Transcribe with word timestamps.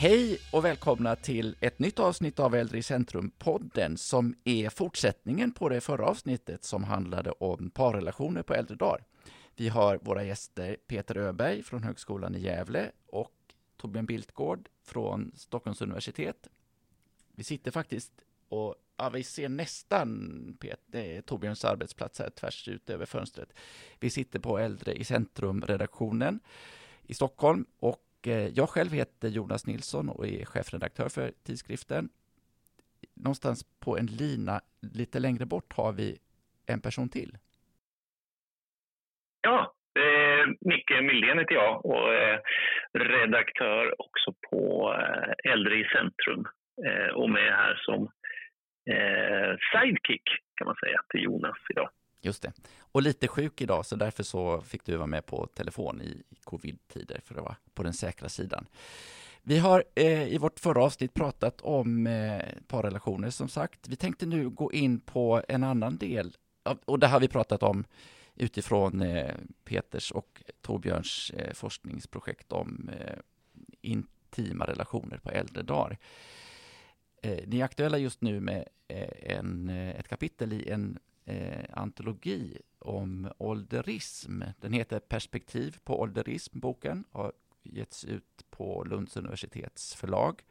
Hej 0.00 0.38
och 0.52 0.64
välkomna 0.64 1.16
till 1.16 1.56
ett 1.60 1.78
nytt 1.78 1.98
avsnitt 1.98 2.38
av 2.38 2.54
Äldre 2.54 2.78
i 2.78 2.82
centrum-podden 2.82 3.96
som 3.96 4.34
är 4.44 4.70
fortsättningen 4.70 5.52
på 5.52 5.68
det 5.68 5.80
förra 5.80 6.06
avsnittet 6.06 6.64
som 6.64 6.84
handlade 6.84 7.30
om 7.30 7.70
parrelationer 7.70 8.42
på 8.42 8.54
äldre 8.54 8.76
dagar. 8.76 9.04
Vi 9.56 9.68
har 9.68 9.98
våra 10.02 10.24
gäster 10.24 10.76
Peter 10.86 11.16
Öberg 11.16 11.62
från 11.62 11.82
Högskolan 11.82 12.34
i 12.34 12.40
Gävle 12.40 12.90
och 13.06 13.34
Torbjörn 13.76 14.06
Biltgård 14.06 14.68
från 14.82 15.32
Stockholms 15.36 15.82
universitet. 15.82 16.48
Vi 17.34 17.44
sitter 17.44 17.70
faktiskt 17.70 18.12
och 18.48 18.74
ja, 18.96 19.08
vi 19.08 19.22
ser 19.22 19.48
nästan 19.48 20.56
Peter, 20.60 21.16
eh, 21.16 21.20
Torbjörns 21.20 21.64
arbetsplats 21.64 22.18
här 22.18 22.30
tvärs 22.30 22.68
ut 22.68 22.90
över 22.90 23.06
fönstret. 23.06 23.52
Vi 23.98 24.10
sitter 24.10 24.38
på 24.38 24.58
Äldre 24.58 24.94
i 24.94 25.04
centrum-redaktionen 25.04 26.40
i 27.02 27.14
Stockholm 27.14 27.66
och 27.80 28.06
Eh, 28.26 28.48
jag 28.48 28.68
själv 28.68 28.92
heter 28.92 29.28
Jonas 29.28 29.66
Nilsson 29.66 30.08
och 30.08 30.26
är 30.26 30.44
chefredaktör 30.44 31.08
för 31.08 31.32
tidskriften. 31.46 32.08
Någonstans 33.14 33.64
på 33.84 33.98
en 33.98 34.06
lina 34.06 34.60
lite 34.80 35.18
längre 35.18 35.46
bort 35.46 35.72
har 35.72 35.92
vi 35.92 36.18
en 36.66 36.80
person 36.80 37.08
till. 37.08 37.38
Ja, 39.40 39.74
eh, 39.98 40.46
Micke 40.60 40.90
Myldén 41.02 41.38
heter 41.38 41.54
jag 41.54 41.86
och 41.86 42.14
är 42.14 42.40
redaktör 42.92 44.00
också 44.00 44.34
på 44.50 44.94
eh, 44.98 45.52
Äldre 45.52 45.74
i 45.74 45.84
centrum 45.84 46.44
eh, 46.86 47.14
och 47.14 47.30
med 47.30 47.52
här 47.52 47.74
som 47.74 48.02
eh, 48.90 49.56
sidekick 49.72 50.22
kan 50.54 50.66
man 50.66 50.76
säga 50.76 50.98
till 51.08 51.22
Jonas 51.22 51.58
idag. 51.70 51.90
Just 52.20 52.42
det. 52.42 52.52
Och 52.78 53.02
lite 53.02 53.28
sjuk 53.28 53.60
idag, 53.60 53.86
så 53.86 53.96
därför 53.96 54.22
så 54.22 54.60
fick 54.60 54.84
du 54.84 54.96
vara 54.96 55.06
med 55.06 55.26
på 55.26 55.46
telefon 55.46 56.02
i 56.02 56.22
covid-tider, 56.44 57.20
för 57.24 57.34
att 57.34 57.44
vara 57.44 57.56
på 57.74 57.82
den 57.82 57.92
säkra 57.92 58.28
sidan. 58.28 58.66
Vi 59.42 59.58
har 59.58 59.84
eh, 59.94 60.28
i 60.28 60.38
vårt 60.38 60.60
förra 60.60 60.84
avsnitt 60.84 61.14
pratat 61.14 61.60
om 61.60 62.06
eh, 62.06 62.42
parrelationer, 62.66 63.30
som 63.30 63.48
sagt. 63.48 63.88
Vi 63.88 63.96
tänkte 63.96 64.26
nu 64.26 64.50
gå 64.50 64.72
in 64.72 65.00
på 65.00 65.42
en 65.48 65.64
annan 65.64 65.96
del, 65.96 66.36
och 66.84 66.98
det 66.98 67.06
har 67.06 67.20
vi 67.20 67.28
pratat 67.28 67.62
om 67.62 67.84
utifrån 68.34 69.02
eh, 69.02 69.34
Peters 69.64 70.12
och 70.12 70.42
Torbjörns 70.60 71.30
eh, 71.30 71.52
forskningsprojekt 71.54 72.52
om 72.52 72.90
eh, 73.00 73.18
intima 73.80 74.66
relationer 74.66 75.18
på 75.18 75.30
äldre 75.30 75.62
dagar. 75.62 75.98
Eh, 77.22 77.38
ni 77.46 77.60
är 77.60 77.64
aktuella 77.64 77.98
just 77.98 78.20
nu 78.20 78.40
med 78.40 78.68
eh, 78.88 79.36
en, 79.36 79.68
eh, 79.68 79.90
ett 79.90 80.08
kapitel 80.08 80.52
i 80.52 80.68
en 80.68 80.98
eh, 81.24 81.64
antologi 81.72 82.58
om 82.78 83.32
ålderism. 83.38 84.42
Den 84.60 84.72
heter 84.72 85.00
Perspektiv 85.00 85.78
på 85.84 86.00
ålderism, 86.00 86.60
boken, 86.60 87.04
har 87.10 87.32
getts 87.62 88.04
ut 88.04 88.44
på 88.50 88.84
Lunds 88.84 89.16
universitets 89.16 89.94
förlag. 89.94 90.42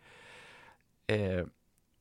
Eh, 1.08 1.46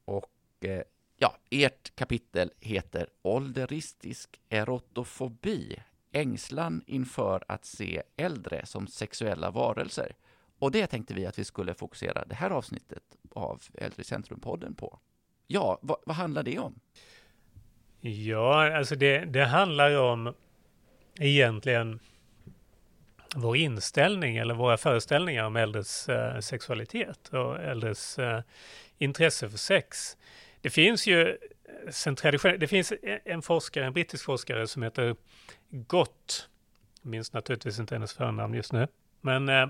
och 0.04 0.30
eh, 0.60 0.82
ja, 1.16 1.36
ert 1.50 1.96
kapitel 1.96 2.50
heter 2.60 3.08
Ålderistisk 3.22 4.40
erotofobi, 4.48 5.76
ängslan 6.12 6.82
inför 6.86 7.44
att 7.48 7.64
se 7.64 8.02
äldre 8.16 8.66
som 8.66 8.86
sexuella 8.86 9.50
varelser. 9.50 10.16
Och 10.58 10.70
det 10.70 10.86
tänkte 10.86 11.14
vi 11.14 11.26
att 11.26 11.38
vi 11.38 11.44
skulle 11.44 11.74
fokusera 11.74 12.24
det 12.24 12.34
här 12.34 12.50
avsnittet 12.50 13.16
av 13.30 13.62
Äldre 13.74 14.02
Centrum-podden 14.02 14.74
på. 14.74 14.98
Ja, 15.46 15.78
vad, 15.82 15.98
vad 16.06 16.16
handlar 16.16 16.42
det 16.42 16.58
om? 16.58 16.80
Ja, 18.00 18.76
alltså 18.76 18.96
det, 18.96 19.24
det 19.24 19.44
handlar 19.44 19.98
om 19.98 20.34
egentligen 21.20 22.00
vår 23.36 23.56
inställning 23.56 24.36
eller 24.36 24.54
våra 24.54 24.76
föreställningar 24.76 25.44
om 25.44 25.56
äldres 25.56 26.08
eh, 26.08 26.40
sexualitet 26.40 27.28
och 27.28 27.60
äldres 27.60 28.18
eh, 28.18 28.42
intresse 28.98 29.50
för 29.50 29.58
sex. 29.58 30.16
Det 30.60 30.70
finns 30.70 31.06
ju 31.06 31.28
eh, 31.28 31.36
sen 31.90 32.16
det 32.58 32.68
finns 32.68 32.92
en 33.24 33.42
forskare, 33.42 33.84
en 33.84 33.92
brittisk 33.92 34.24
forskare 34.24 34.66
som 34.66 34.82
heter 34.82 35.16
Gott, 35.70 36.48
jag 37.02 37.10
minns 37.10 37.32
naturligtvis 37.32 37.78
inte 37.78 37.94
hennes 37.94 38.12
förnamn 38.12 38.54
just 38.54 38.72
nu, 38.72 38.88
men 39.20 39.48
eh, 39.48 39.68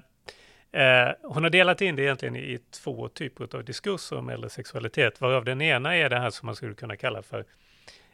eh, 0.82 1.12
hon 1.22 1.42
har 1.42 1.50
delat 1.50 1.80
in 1.80 1.96
det 1.96 2.02
egentligen 2.02 2.36
i 2.36 2.58
två 2.70 3.08
typer 3.08 3.56
av 3.56 3.64
diskurser 3.64 4.18
om 4.18 4.28
äldre 4.28 4.50
sexualitet, 4.50 5.20
varav 5.20 5.44
den 5.44 5.60
ena 5.60 5.96
är 5.96 6.10
det 6.10 6.18
här 6.18 6.30
som 6.30 6.46
man 6.46 6.56
skulle 6.56 6.74
kunna 6.74 6.96
kalla 6.96 7.22
för 7.22 7.44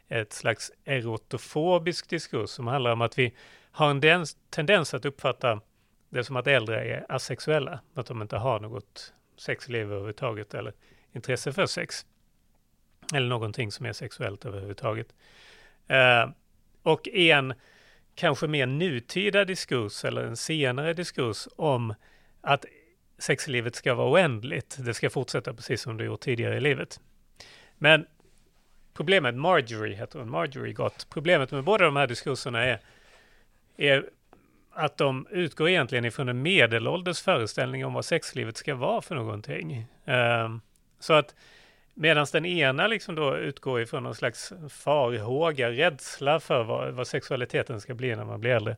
ett 0.09 0.33
slags 0.33 0.71
erotofobisk 0.85 2.09
diskurs 2.09 2.49
som 2.49 2.67
handlar 2.67 2.91
om 2.91 3.01
att 3.01 3.19
vi 3.19 3.33
har 3.71 3.89
en 3.89 4.25
tendens 4.49 4.93
att 4.93 5.05
uppfatta 5.05 5.61
det 6.09 6.23
som 6.23 6.35
att 6.35 6.47
äldre 6.47 6.85
är 6.85 7.05
asexuella, 7.09 7.79
att 7.93 8.05
de 8.05 8.21
inte 8.21 8.37
har 8.37 8.59
något 8.59 9.13
sexliv 9.37 9.81
överhuvudtaget 9.81 10.53
eller 10.53 10.73
intresse 11.13 11.53
för 11.53 11.65
sex. 11.65 12.05
Eller 13.13 13.27
någonting 13.27 13.71
som 13.71 13.85
är 13.85 13.93
sexuellt 13.93 14.45
överhuvudtaget. 14.45 15.15
Eh, 15.87 16.29
och 16.83 17.07
en 17.07 17.53
kanske 18.15 18.47
mer 18.47 18.65
nutida 18.65 19.45
diskurs 19.45 20.05
eller 20.05 20.23
en 20.23 20.37
senare 20.37 20.93
diskurs 20.93 21.47
om 21.55 21.93
att 22.41 22.65
sexlivet 23.17 23.75
ska 23.75 23.93
vara 23.93 24.11
oändligt. 24.11 24.77
Det 24.79 24.93
ska 24.93 25.09
fortsätta 25.09 25.53
precis 25.53 25.81
som 25.81 25.97
det 25.97 26.03
gjort 26.03 26.21
tidigare 26.21 26.57
i 26.57 26.61
livet. 26.61 26.99
Men 27.77 28.05
problemet, 28.95 29.35
Marjorie 29.35 29.95
heter 29.95 30.19
hon, 30.19 30.29
Marjorie 30.29 30.73
Gott. 30.73 31.07
Problemet 31.09 31.51
med 31.51 31.63
båda 31.63 31.85
de 31.85 31.95
här 31.95 32.07
diskurserna 32.07 32.63
är, 32.63 32.79
är 33.77 34.09
att 34.73 34.97
de 34.97 35.27
utgår 35.31 35.69
egentligen 35.69 36.05
ifrån 36.05 36.29
en 36.29 36.41
medelålders 36.41 37.21
föreställning 37.21 37.85
om 37.85 37.93
vad 37.93 38.05
sexlivet 38.05 38.57
ska 38.57 38.75
vara 38.75 39.01
för 39.01 39.15
någonting. 39.15 39.85
Um, 40.05 40.61
så 40.99 41.13
att 41.13 41.35
medan 41.93 42.27
den 42.31 42.45
ena 42.45 42.87
liksom 42.87 43.15
då 43.15 43.37
utgår 43.37 43.81
ifrån 43.81 44.03
någon 44.03 44.15
slags 44.15 44.53
farhåga, 44.69 45.71
rädsla 45.71 46.39
för 46.39 46.63
vad, 46.63 46.93
vad, 46.93 47.07
sexualiteten 47.07 47.81
ska 47.81 47.93
bli 47.93 48.15
när 48.15 48.25
man 48.25 48.39
blir 48.39 48.51
äldre, 48.51 48.77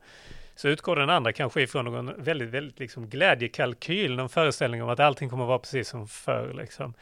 så 0.56 0.67
utgår 0.67 0.95
den 0.95 1.09
andra 1.09 1.33
kanske 1.33 1.61
ifrån 1.61 1.85
någon 1.85 2.23
väldigt, 2.23 2.50
väldigt 2.50 2.79
liksom 2.79 3.09
glädjekalkyl, 3.09 4.16
någon 4.16 4.29
föreställning 4.29 4.83
om 4.83 4.89
att 4.89 5.00
allting 5.00 5.29
kommer 5.29 5.44
att 5.44 5.47
vara 5.47 5.59
precis 5.59 5.88
som 5.89 6.07
förr. 6.07 6.53
Liksom. 6.57 6.94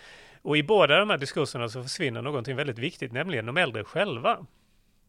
Och 0.46 0.58
i 0.58 0.64
båda 0.64 1.00
de 1.00 1.10
här 1.10 1.18
diskurserna 1.18 1.70
så 1.70 1.84
försvinner 1.84 2.22
någonting 2.22 2.56
väldigt 2.56 2.80
viktigt, 2.80 3.12
nämligen 3.12 3.46
de 3.46 3.58
äldre 3.58 3.84
själva. 3.84 4.46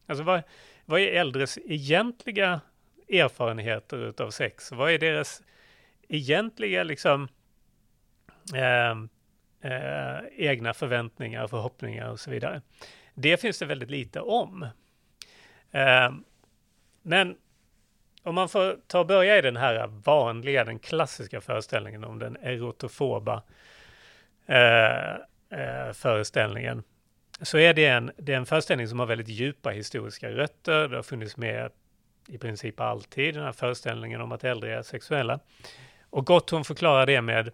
Alltså 0.06 0.24
vad, 0.24 0.42
vad 0.84 1.00
är 1.00 1.06
äldres 1.06 1.58
egentliga 1.64 2.60
erfarenheter 3.08 3.97
utav 3.97 4.30
sex? 4.30 4.72
Vad 4.72 4.91
är 4.91 4.98
deras 4.98 5.42
egentliga 6.08 6.82
liksom 6.82 7.28
eh, 8.54 8.91
eh, 9.72 10.19
egna 10.36 10.74
förväntningar, 10.74 11.47
förhoppningar 11.47 12.10
och 12.10 12.20
så 12.20 12.30
vidare? 12.30 12.62
Det 13.14 13.41
finns 13.41 13.58
det 13.58 13.66
väldigt 13.66 13.91
lite 13.91 14.20
om. 14.20 14.62
Eh, 15.70 16.12
men 17.03 17.36
om 18.22 18.34
man 18.34 18.48
får 18.48 18.78
ta 18.86 19.00
och 19.00 19.06
börja 19.06 19.38
i 19.38 19.42
den 19.42 19.56
här 19.56 19.86
vanliga, 19.86 20.64
den 20.64 20.78
klassiska 20.78 21.41
föreställningen 21.41 22.04
om 22.04 22.18
den 22.18 22.36
erotofoba 22.36 23.42
Eh, 24.47 25.15
eh, 25.61 25.93
föreställningen 25.93 26.83
så 27.43 27.59
är 27.59 27.75
det 27.75 27.87
en, 27.87 28.11
det 28.17 28.33
är 28.33 28.37
en 28.37 28.47
föreställning 28.47 28.89
som 28.89 28.99
har 28.99 29.07
väldigt 29.07 29.29
djupa 29.29 29.71
historiska 29.71 30.31
rötter. 30.31 30.89
Det 30.89 30.97
har 30.97 31.03
funnits 31.03 31.37
med 31.37 31.71
i 32.29 32.39
princip 32.39 32.81
alltid, 32.81 33.34
den 33.34 33.43
här 33.43 33.53
föreställningen 33.53 34.21
om 34.21 34.33
att 34.33 34.45
äldre 34.45 34.79
är 34.79 34.83
sexuella. 34.83 35.41
Och 36.11 36.27
Gotthon 36.27 36.65
förklarar 36.65 37.07
det 37.07 37.23
med 37.23 37.49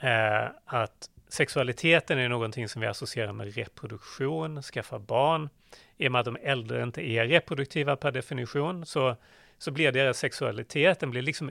eh, 0.00 0.50
att 0.64 1.10
sexualiteten 1.28 2.18
är 2.18 2.28
någonting 2.28 2.68
som 2.68 2.80
vi 2.80 2.86
associerar 2.86 3.32
med 3.32 3.54
reproduktion, 3.54 4.62
skaffa 4.62 4.98
barn. 4.98 5.48
I 5.96 6.08
och 6.08 6.12
med 6.12 6.18
att 6.18 6.24
de 6.24 6.36
äldre 6.42 6.82
inte 6.82 7.02
är 7.02 7.26
reproduktiva 7.26 7.96
per 7.96 8.12
definition 8.12 8.86
så, 8.86 9.16
så 9.58 9.70
blir 9.70 9.92
deras 9.92 10.18
sexualitet, 10.18 11.00
den 11.00 11.10
blir 11.10 11.22
liksom 11.22 11.50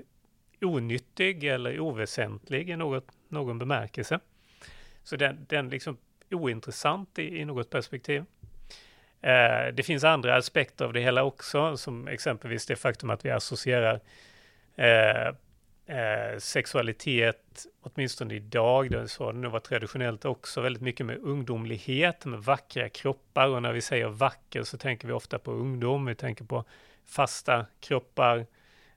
onyttig 0.62 1.44
eller 1.44 1.80
oväsentlig 1.80 2.70
i 2.70 2.76
något, 2.76 3.08
någon 3.30 3.60
bemärkelse. 3.60 4.20
Så 5.08 5.16
den, 5.16 5.46
den 5.50 5.70
liksom 5.70 5.98
ointressant 6.32 7.20
i, 7.20 7.40
i 7.40 7.46
något 7.46 7.70
perspektiv. 7.70 8.26
Eh, 9.22 9.74
det 9.74 9.84
finns 9.86 10.04
andra 10.04 10.36
aspekter 10.36 10.86
av 10.86 10.94
det 10.94 11.00
hela 11.00 11.24
också, 11.24 11.78
som 11.78 12.08
exempelvis 12.08 12.66
det 12.66 12.76
faktum 12.76 13.10
att 13.10 13.26
vi 13.26 13.32
associerar 13.32 14.00
eh, 14.76 15.28
eh, 15.98 16.38
sexualitet, 16.38 17.66
åtminstone 17.82 18.34
idag, 18.34 18.92
det 18.92 19.08
så 19.08 19.32
det 19.32 19.38
nog 19.38 19.52
var 19.52 19.60
traditionellt 19.60 20.26
också, 20.26 20.62
väldigt 20.62 20.84
mycket 20.84 21.06
med 21.06 21.18
ungdomlighet, 21.18 22.26
med 22.26 22.40
vackra 22.40 22.90
kroppar. 22.90 23.48
Och 23.48 23.62
när 23.62 23.74
vi 23.74 23.82
säger 23.82 24.08
vacker 24.08 24.64
så 24.64 24.78
tänker 24.78 25.08
vi 25.08 25.14
ofta 25.14 25.40
på 25.40 25.52
ungdom, 25.52 26.06
vi 26.06 26.16
tänker 26.16 26.46
på 26.46 26.64
fasta 27.06 27.66
kroppar, 27.80 28.46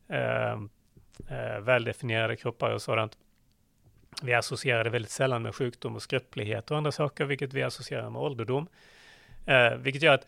eh, 0.09 0.53
eh, 1.29 1.61
väldefinierade 1.61 2.37
kroppar 2.37 2.71
och 2.71 2.83
sådant. 2.83 3.17
Vi 4.23 4.35
associerar 4.35 4.85
det 4.85 4.91
väldigt 4.91 5.11
sällan 5.11 5.43
med 5.43 5.55
sjukdom 5.55 5.97
och 5.97 6.03
skröplighet 6.03 6.71
och 6.71 6.77
andra 6.77 6.93
saker, 6.93 7.25
vilket 7.25 7.53
vi 7.53 7.63
associerar 7.63 8.11
med 8.11 8.23
ålderdom. 8.23 8.67
Eh, 9.47 9.75
vilket 9.75 10.03
gör 10.03 10.15
att 10.15 10.27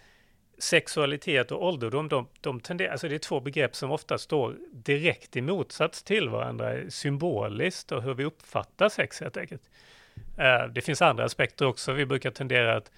sexualitet 0.58 1.52
och 1.52 1.64
ålderdom, 1.64 2.08
de, 2.08 2.29
de 2.40 2.61
tenderar, 2.61 2.90
alltså 2.90 3.08
det 3.08 3.14
är 3.14 3.19
två 3.19 3.40
begrepp 3.40 3.76
som 3.76 3.90
ofta 3.90 4.19
står 4.19 4.56
direkt 4.73 5.37
i 5.37 5.40
motsats 5.40 6.02
till 6.02 6.29
varandra, 6.29 6.90
symboliskt 6.90 7.93
och 7.93 8.02
hur 8.02 8.14
vi 8.14 8.25
uppfattar 8.25 8.88
sex 8.88 9.20
helt 9.20 9.37
enkelt. 9.37 9.62
Eh, 10.38 10.67
det 10.67 10.81
finns 10.81 11.02
andra 11.02 11.25
aspekter 11.25 11.67
också. 11.67 11.93
Vi 11.93 12.06
brukar 12.06 12.31
tendera 12.31 12.76
att, 12.76 12.90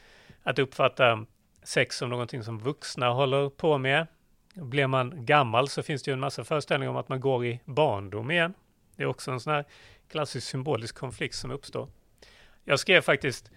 att 0.43 0.59
uppfatta 0.59 1.27
sex 1.63 1.97
som 1.97 2.11
någonting 2.11 2.43
som 2.43 2.59
vuxna 2.59 3.09
håller 3.09 3.49
på 3.49 3.79
med. 3.79 4.07
Blir 4.55 4.87
man 4.87 5.25
gammal 5.27 5.69
så 5.69 5.83
finns 5.83 6.03
det 6.03 6.11
ju 6.11 6.13
en 6.13 6.21
massa 6.21 6.45
föreställningar 6.45 6.91
om 6.91 6.97
att 6.97 7.09
man 7.09 7.21
går 7.21 7.47
i 7.47 7.61
barndom 7.65 8.31
igen. 8.31 8.55
Det 8.97 9.03
är 9.03 9.07
också 9.07 9.31
en 9.31 9.41
sån 9.41 9.53
här 9.53 9.65
klassisk 10.09 10.47
symbolisk 10.49 10.99
konflikt 10.99 11.35
som 11.35 11.51
uppstår. 11.51 11.89
Jag 12.65 12.79
skrev 12.81 13.01
faktiskt 13.01 13.51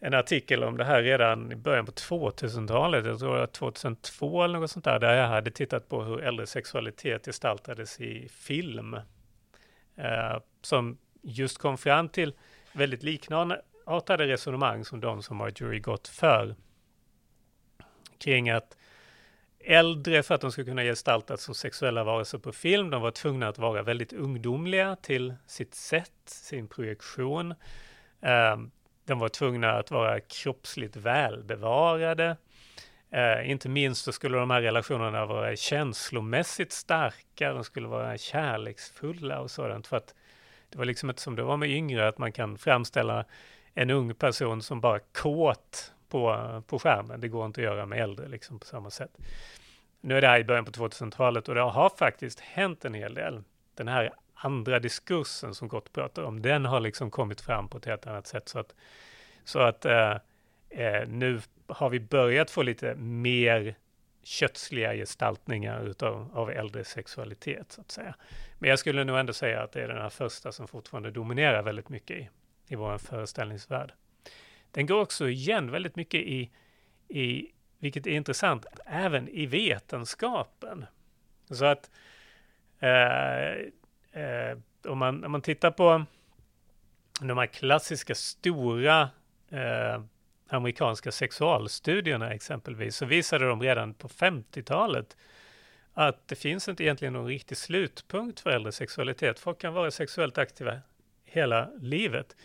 en 0.00 0.14
artikel 0.14 0.64
om 0.64 0.76
det 0.76 0.84
här 0.84 1.02
redan 1.02 1.52
i 1.52 1.56
början 1.56 1.86
på 1.86 1.92
2000-talet, 1.92 3.06
jag 3.06 3.18
tror 3.18 3.34
det 3.34 3.40
var 3.40 3.46
2002 3.46 4.42
eller 4.42 4.58
något 4.58 4.70
sånt 4.70 4.84
där, 4.84 4.98
där 4.98 5.14
jag 5.14 5.28
hade 5.28 5.50
tittat 5.50 5.88
på 5.88 6.02
hur 6.02 6.20
äldre 6.20 6.46
sexualitet 6.46 7.24
gestaltades 7.24 8.00
i 8.00 8.28
film. 8.28 8.94
Eh, 9.96 10.38
som 10.62 10.98
just 11.22 11.58
kom 11.58 11.78
fram 11.78 12.08
till 12.08 12.34
väldigt 12.72 13.02
liknande 13.02 13.62
resonemang 14.06 14.84
som 14.84 15.00
de 15.00 15.22
som 15.22 15.36
Marjorie 15.36 15.80
gått 15.80 16.08
för. 16.08 16.54
Kring 18.18 18.50
att 18.50 18.76
äldre, 19.60 20.22
för 20.22 20.34
att 20.34 20.40
de 20.40 20.52
skulle 20.52 20.64
kunna 20.64 20.82
gestaltas 20.82 21.42
som 21.42 21.54
sexuella 21.54 22.04
varelser 22.04 22.38
på 22.38 22.52
film, 22.52 22.90
de 22.90 23.02
var 23.02 23.10
tvungna 23.10 23.48
att 23.48 23.58
vara 23.58 23.82
väldigt 23.82 24.12
ungdomliga 24.12 24.96
till 24.96 25.34
sitt 25.46 25.74
sätt, 25.74 26.12
sin 26.26 26.68
projektion. 26.68 27.54
Ehm, 28.22 28.70
de 29.06 29.18
var 29.18 29.28
tvungna 29.28 29.72
att 29.72 29.90
vara 29.90 30.20
kroppsligt 30.20 30.96
välbevarade. 30.96 32.36
Ehm, 33.10 33.44
inte 33.44 33.68
minst 33.68 34.04
så 34.04 34.12
skulle 34.12 34.38
de 34.38 34.50
här 34.50 34.62
relationerna 34.62 35.26
vara 35.26 35.56
känslomässigt 35.56 36.72
starka, 36.72 37.52
de 37.52 37.64
skulle 37.64 37.88
vara 37.88 38.18
kärleksfulla 38.18 39.40
och 39.40 39.50
sådant. 39.50 39.86
För 39.86 39.96
att 39.96 40.14
det 40.70 40.78
var 40.78 40.84
liksom 40.84 41.10
inte 41.10 41.22
som 41.22 41.36
det 41.36 41.42
var 41.42 41.56
med 41.56 41.70
yngre, 41.70 42.08
att 42.08 42.18
man 42.18 42.32
kan 42.32 42.58
framställa 42.58 43.24
en 43.74 43.90
ung 43.90 44.14
person 44.14 44.62
som 44.62 44.80
bara 44.80 44.98
kåt 44.98 45.92
på, 46.08 46.62
på 46.66 46.78
skärmen. 46.78 47.20
Det 47.20 47.28
går 47.28 47.46
inte 47.46 47.60
att 47.60 47.64
göra 47.64 47.86
med 47.86 48.02
äldre 48.02 48.28
liksom 48.28 48.58
på 48.58 48.66
samma 48.66 48.90
sätt. 48.90 49.18
Nu 50.00 50.16
är 50.16 50.20
det 50.20 50.28
här 50.28 50.40
i 50.40 50.44
början 50.44 50.64
på 50.64 50.70
2000-talet 50.70 51.48
och 51.48 51.54
det 51.54 51.60
har 51.60 51.90
faktiskt 51.98 52.40
hänt 52.40 52.84
en 52.84 52.94
hel 52.94 53.14
del. 53.14 53.42
Den 53.74 53.88
här 53.88 54.12
andra 54.34 54.78
diskursen 54.78 55.54
som 55.54 55.68
Gott 55.68 55.92
pratar 55.92 56.22
om, 56.22 56.42
den 56.42 56.64
har 56.64 56.80
liksom 56.80 57.10
kommit 57.10 57.40
fram 57.40 57.68
på 57.68 57.78
ett 57.78 57.84
helt 57.84 58.06
annat 58.06 58.26
sätt. 58.26 58.48
Så 58.48 58.58
att, 58.58 58.74
så 59.44 59.58
att 59.58 59.84
eh, 59.84 60.16
eh, 60.70 61.08
nu 61.08 61.40
har 61.66 61.90
vi 61.90 62.00
börjat 62.00 62.50
få 62.50 62.62
lite 62.62 62.94
mer 62.94 63.74
kötsliga 64.22 64.94
gestaltningar 64.94 65.86
utav, 65.86 66.30
av 66.34 66.50
äldre 66.50 66.84
sexualitet, 66.84 67.72
så 67.72 67.80
att 67.80 67.90
säga. 67.90 68.14
Men 68.58 68.70
jag 68.70 68.78
skulle 68.78 69.04
nog 69.04 69.18
ändå 69.18 69.32
säga 69.32 69.62
att 69.62 69.72
det 69.72 69.82
är 69.82 69.88
den 69.88 70.02
här 70.02 70.10
första 70.10 70.52
som 70.52 70.68
fortfarande 70.68 71.10
dominerar 71.10 71.62
väldigt 71.62 71.88
mycket 71.88 72.16
i, 72.16 72.28
i 72.68 72.74
vår 72.74 72.98
föreställningsvärld. 72.98 73.92
Den 74.70 74.86
går 74.86 75.00
också 75.00 75.28
igen 75.28 75.70
väldigt 75.70 75.96
mycket 75.96 76.20
i, 76.20 76.50
i, 77.08 77.46
vilket 77.78 78.06
är 78.06 78.10
intressant, 78.10 78.66
även 78.86 79.28
i 79.28 79.46
vetenskapen. 79.46 80.86
Så 81.50 81.64
att 81.64 81.90
eh, 82.78 83.52
eh, 84.22 84.58
om, 84.84 84.98
man, 84.98 85.24
om 85.24 85.32
man 85.32 85.42
tittar 85.42 85.70
på 85.70 86.04
de 87.20 87.38
här 87.38 87.46
klassiska 87.46 88.14
stora 88.14 89.10
eh, 89.50 90.02
amerikanska 90.48 91.12
sexualstudierna 91.12 92.34
exempelvis, 92.34 92.96
så 92.96 93.06
visade 93.06 93.46
de 93.46 93.62
redan 93.62 93.94
på 93.94 94.08
50-talet 94.08 95.16
att 95.94 96.28
det 96.28 96.34
finns 96.34 96.68
inte 96.68 96.84
egentligen 96.84 97.12
någon 97.12 97.26
riktig 97.26 97.56
slutpunkt 97.56 98.40
för 98.40 98.50
äldre 98.50 98.72
sexualitet. 98.72 99.38
Folk 99.38 99.58
kan 99.58 99.74
vara 99.74 99.90
sexuellt 99.90 100.38
aktiva 100.38 100.80
hela 101.24 101.70
livet. 101.80 102.36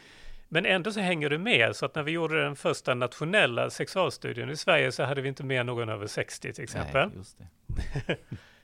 Men 0.54 0.66
ändå 0.66 0.92
så 0.92 1.00
hänger 1.00 1.30
det 1.30 1.38
med, 1.38 1.76
så 1.76 1.86
att 1.86 1.96
när 1.96 2.04
vi 2.04 2.12
gjorde 2.12 2.44
den 2.44 2.56
första 2.56 2.94
nationella 2.94 3.70
sexualstudien 3.70 4.50
i 4.50 4.58
Sverige 4.58 4.92
så 4.92 5.04
hade 5.04 5.22
vi 5.22 5.30
inte 5.30 5.44
med 5.44 5.66
någon 5.66 5.90
över 5.90 6.08
60 6.08 6.54
till 6.54 6.64
exempel. 6.64 7.08
Nej, 7.08 7.18
just 7.18 7.38
det. 7.38 7.48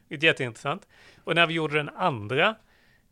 det 0.07 0.15
är 0.15 0.23
jätteintressant. 0.23 0.87
Och 1.23 1.35
när 1.35 1.47
vi 1.47 1.53
gjorde 1.53 1.77
den 1.77 1.89
andra 1.89 2.55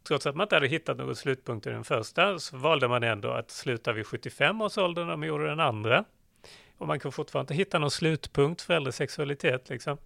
Trots 0.07 0.25
att 0.25 0.35
man 0.35 0.45
inte 0.45 0.55
hade 0.55 0.67
hittat 0.67 0.97
någon 0.97 1.15
slutpunkt 1.15 1.67
i 1.67 1.69
den 1.69 1.83
första 1.83 2.39
så 2.39 2.57
valde 2.57 2.87
man 2.87 3.03
ändå 3.03 3.31
att 3.31 3.51
sluta 3.51 3.93
vid 3.93 4.07
75 4.07 4.61
års 4.61 4.77
ålder 4.77 5.05
när 5.05 5.15
man 5.15 5.27
gjorde 5.27 5.47
den 5.47 5.59
andra. 5.59 6.03
Och 6.77 6.87
man 6.87 6.99
kan 6.99 7.11
fortfarande 7.11 7.53
inte 7.53 7.61
hitta 7.61 7.79
någon 7.79 7.91
slutpunkt 7.91 8.61
för 8.61 8.73
äldre 8.73 8.91
sexualitet. 8.91 9.69
Liksom. 9.69 9.97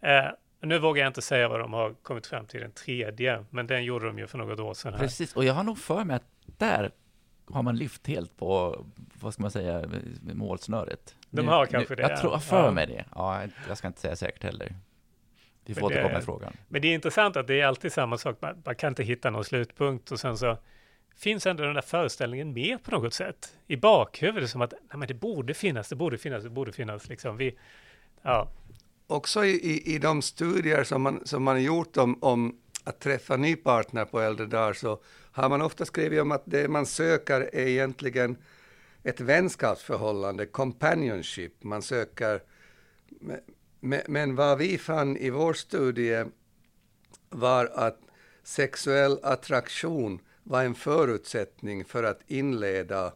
Eh, 0.00 0.24
nu 0.60 0.78
vågar 0.78 1.02
jag 1.02 1.10
inte 1.10 1.22
säga 1.22 1.48
vad 1.48 1.60
de 1.60 1.72
har 1.72 1.94
kommit 1.94 2.26
fram 2.26 2.46
till 2.46 2.60
den 2.60 2.72
tredje, 2.72 3.44
men 3.50 3.66
den 3.66 3.84
gjorde 3.84 4.06
de 4.06 4.18
ju 4.18 4.26
för 4.26 4.38
något 4.38 4.60
år 4.60 4.74
sedan. 4.74 4.92
Här. 4.92 5.00
Precis, 5.00 5.36
och 5.36 5.44
jag 5.44 5.54
har 5.54 5.64
nog 5.64 5.78
för 5.78 6.04
mig 6.04 6.16
att 6.16 6.26
där 6.58 6.90
har 7.50 7.62
man 7.62 7.76
lyft 7.76 8.06
helt 8.06 8.36
på, 8.36 8.84
vad 9.20 9.32
ska 9.32 9.42
man 9.42 9.50
säga, 9.50 9.84
målsnöret. 10.20 11.16
De 11.30 11.48
har 11.48 11.64
nu, 11.64 11.70
kanske 11.70 11.94
nu, 11.94 12.02
det. 12.02 12.08
Jag 12.08 12.20
tror, 12.20 12.32
jag 12.32 12.42
för 12.42 12.70
mig 12.70 12.86
det. 12.86 13.04
Ja, 13.14 13.42
jag 13.68 13.78
ska 13.78 13.86
inte 13.86 14.00
säga 14.00 14.16
säkert 14.16 14.42
heller. 14.42 14.74
Vi 15.64 15.74
får 15.74 15.86
återkomma 15.86 16.18
i 16.18 16.22
frågan. 16.22 16.52
Men 16.68 16.82
det 16.82 16.88
är 16.88 16.94
intressant 16.94 17.36
att 17.36 17.46
det 17.46 17.60
är 17.60 17.66
alltid 17.66 17.92
samma 17.92 18.18
sak. 18.18 18.36
Man, 18.40 18.62
man, 18.64 18.74
kan 18.74 18.88
inte 18.88 19.02
hitta 19.02 19.30
någon 19.30 19.44
slutpunkt 19.44 20.12
och 20.12 20.20
sen 20.20 20.38
så 20.38 20.58
finns 21.16 21.46
ändå 21.46 21.62
den 21.62 21.74
där 21.74 21.82
föreställningen 21.82 22.52
med 22.52 22.82
på 22.82 22.90
något 22.90 23.14
sätt 23.14 23.56
i 23.66 23.76
bakhuvudet 23.76 24.50
som 24.50 24.60
att 24.60 24.72
nej, 24.72 24.98
men 24.98 25.08
det 25.08 25.14
borde 25.14 25.54
finnas, 25.54 25.88
det 25.88 25.96
borde 25.96 26.18
finnas, 26.18 26.42
det 26.42 26.50
borde 26.50 26.72
finnas. 26.72 27.08
Liksom. 27.08 27.36
Vi, 27.36 27.58
ja. 28.22 28.48
Också 29.06 29.44
i, 29.44 29.94
i 29.94 29.98
de 29.98 30.22
studier 30.22 30.84
som 30.84 31.02
man, 31.02 31.26
som 31.26 31.42
man 31.42 31.62
gjort 31.62 31.96
om, 31.96 32.18
om 32.22 32.58
att 32.84 33.00
träffa 33.00 33.36
ny 33.36 33.56
partner 33.56 34.04
på 34.04 34.20
äldre 34.20 34.46
dagar 34.46 34.72
så 34.72 35.00
har 35.38 35.48
man 35.48 35.62
ofta 35.62 35.84
skrivit 35.84 36.20
om 36.20 36.32
att 36.32 36.42
det 36.44 36.68
man 36.68 36.86
söker 36.86 37.40
är 37.40 37.66
egentligen 37.66 38.36
ett 39.02 39.20
vänskapsförhållande, 39.20 40.46
companionship. 40.46 41.64
Man 41.64 41.82
söker 41.82 42.42
men, 43.80 44.00
men 44.06 44.34
vad 44.34 44.58
vi 44.58 44.78
fann 44.78 45.16
i 45.16 45.30
vår 45.30 45.52
studie 45.52 46.24
var 47.30 47.66
att 47.66 48.00
sexuell 48.42 49.18
attraktion 49.22 50.20
var 50.42 50.64
en 50.64 50.74
förutsättning 50.74 51.84
för 51.84 52.04
att 52.04 52.20
inleda 52.26 53.12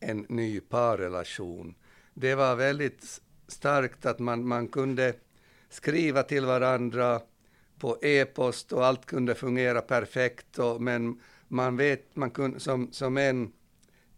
en 0.00 0.26
ny 0.28 0.60
parrelation. 0.60 1.74
Det 2.14 2.34
var 2.34 2.56
väldigt 2.56 3.20
starkt 3.48 4.06
att 4.06 4.18
man, 4.18 4.48
man 4.48 4.68
kunde 4.68 5.14
skriva 5.68 6.22
till 6.22 6.46
varandra 6.46 7.20
på 7.78 7.98
e-post 8.02 8.72
och 8.72 8.86
allt 8.86 9.06
kunde 9.06 9.34
fungera 9.34 9.80
perfekt. 9.80 10.58
Och, 10.58 10.82
men 10.82 11.20
man 11.48 11.76
vet, 11.76 12.16
man 12.16 12.30
kunde, 12.30 12.60
som, 12.60 12.92
som 12.92 13.16
en 13.16 13.52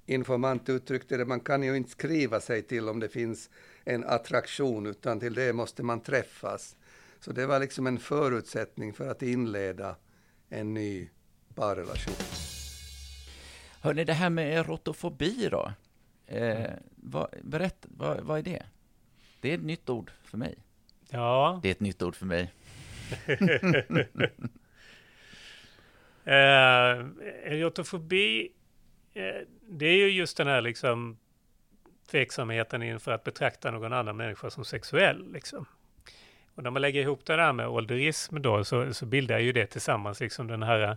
informant 0.06 0.68
uttryckte 0.68 1.16
det, 1.16 1.24
man 1.24 1.40
kan 1.40 1.62
ju 1.62 1.76
inte 1.76 1.90
skriva 1.90 2.40
sig 2.40 2.62
till 2.62 2.88
om 2.88 3.00
det 3.00 3.08
finns 3.08 3.50
en 3.84 4.04
attraktion, 4.04 4.86
utan 4.86 5.20
till 5.20 5.34
det 5.34 5.52
måste 5.52 5.82
man 5.82 6.00
träffas. 6.00 6.76
Så 7.20 7.32
det 7.32 7.46
var 7.46 7.60
liksom 7.60 7.86
en 7.86 7.98
förutsättning 7.98 8.92
för 8.92 9.10
att 9.10 9.22
inleda 9.22 9.96
en 10.48 10.74
ny 10.74 11.08
parrelation. 11.54 12.14
Hörni, 13.80 14.04
det 14.04 14.12
här 14.12 14.30
med 14.30 14.58
erotofobi 14.58 15.48
då? 15.50 15.72
Eh, 16.26 16.70
vad, 16.96 17.34
berätta, 17.42 17.88
vad, 17.90 18.20
vad 18.20 18.38
är 18.38 18.42
det? 18.42 18.62
Det 19.40 19.50
är 19.50 19.54
ett 19.54 19.64
nytt 19.64 19.90
ord 19.90 20.10
för 20.24 20.38
mig. 20.38 20.58
Ja. 21.10 21.60
Det 21.62 21.68
är 21.68 21.72
ett 21.72 21.80
nytt 21.80 22.02
ord 22.02 22.16
för 22.16 22.26
mig. 22.26 22.52
eh, 26.24 27.06
erotofobi, 27.52 28.52
eh, 29.14 29.46
det 29.68 29.86
är 29.86 29.96
ju 29.96 30.10
just 30.10 30.36
den 30.36 30.46
här 30.46 30.60
liksom 30.60 31.18
tveksamheten 32.10 32.82
inför 32.82 33.12
att 33.12 33.24
betrakta 33.24 33.70
någon 33.70 33.92
annan 33.92 34.16
människa 34.16 34.50
som 34.50 34.64
sexuell. 34.64 35.32
Liksom. 35.32 35.66
Och 36.54 36.62
när 36.62 36.70
man 36.70 36.82
lägger 36.82 37.00
ihop 37.00 37.24
det 37.24 37.36
där 37.36 37.52
med 37.52 37.68
ålderism 37.68 38.42
då 38.42 38.64
så, 38.64 38.94
så 38.94 39.06
bildar 39.06 39.38
ju 39.38 39.52
det 39.52 39.66
tillsammans 39.66 40.20
liksom 40.20 40.46
den 40.46 40.62
här 40.62 40.96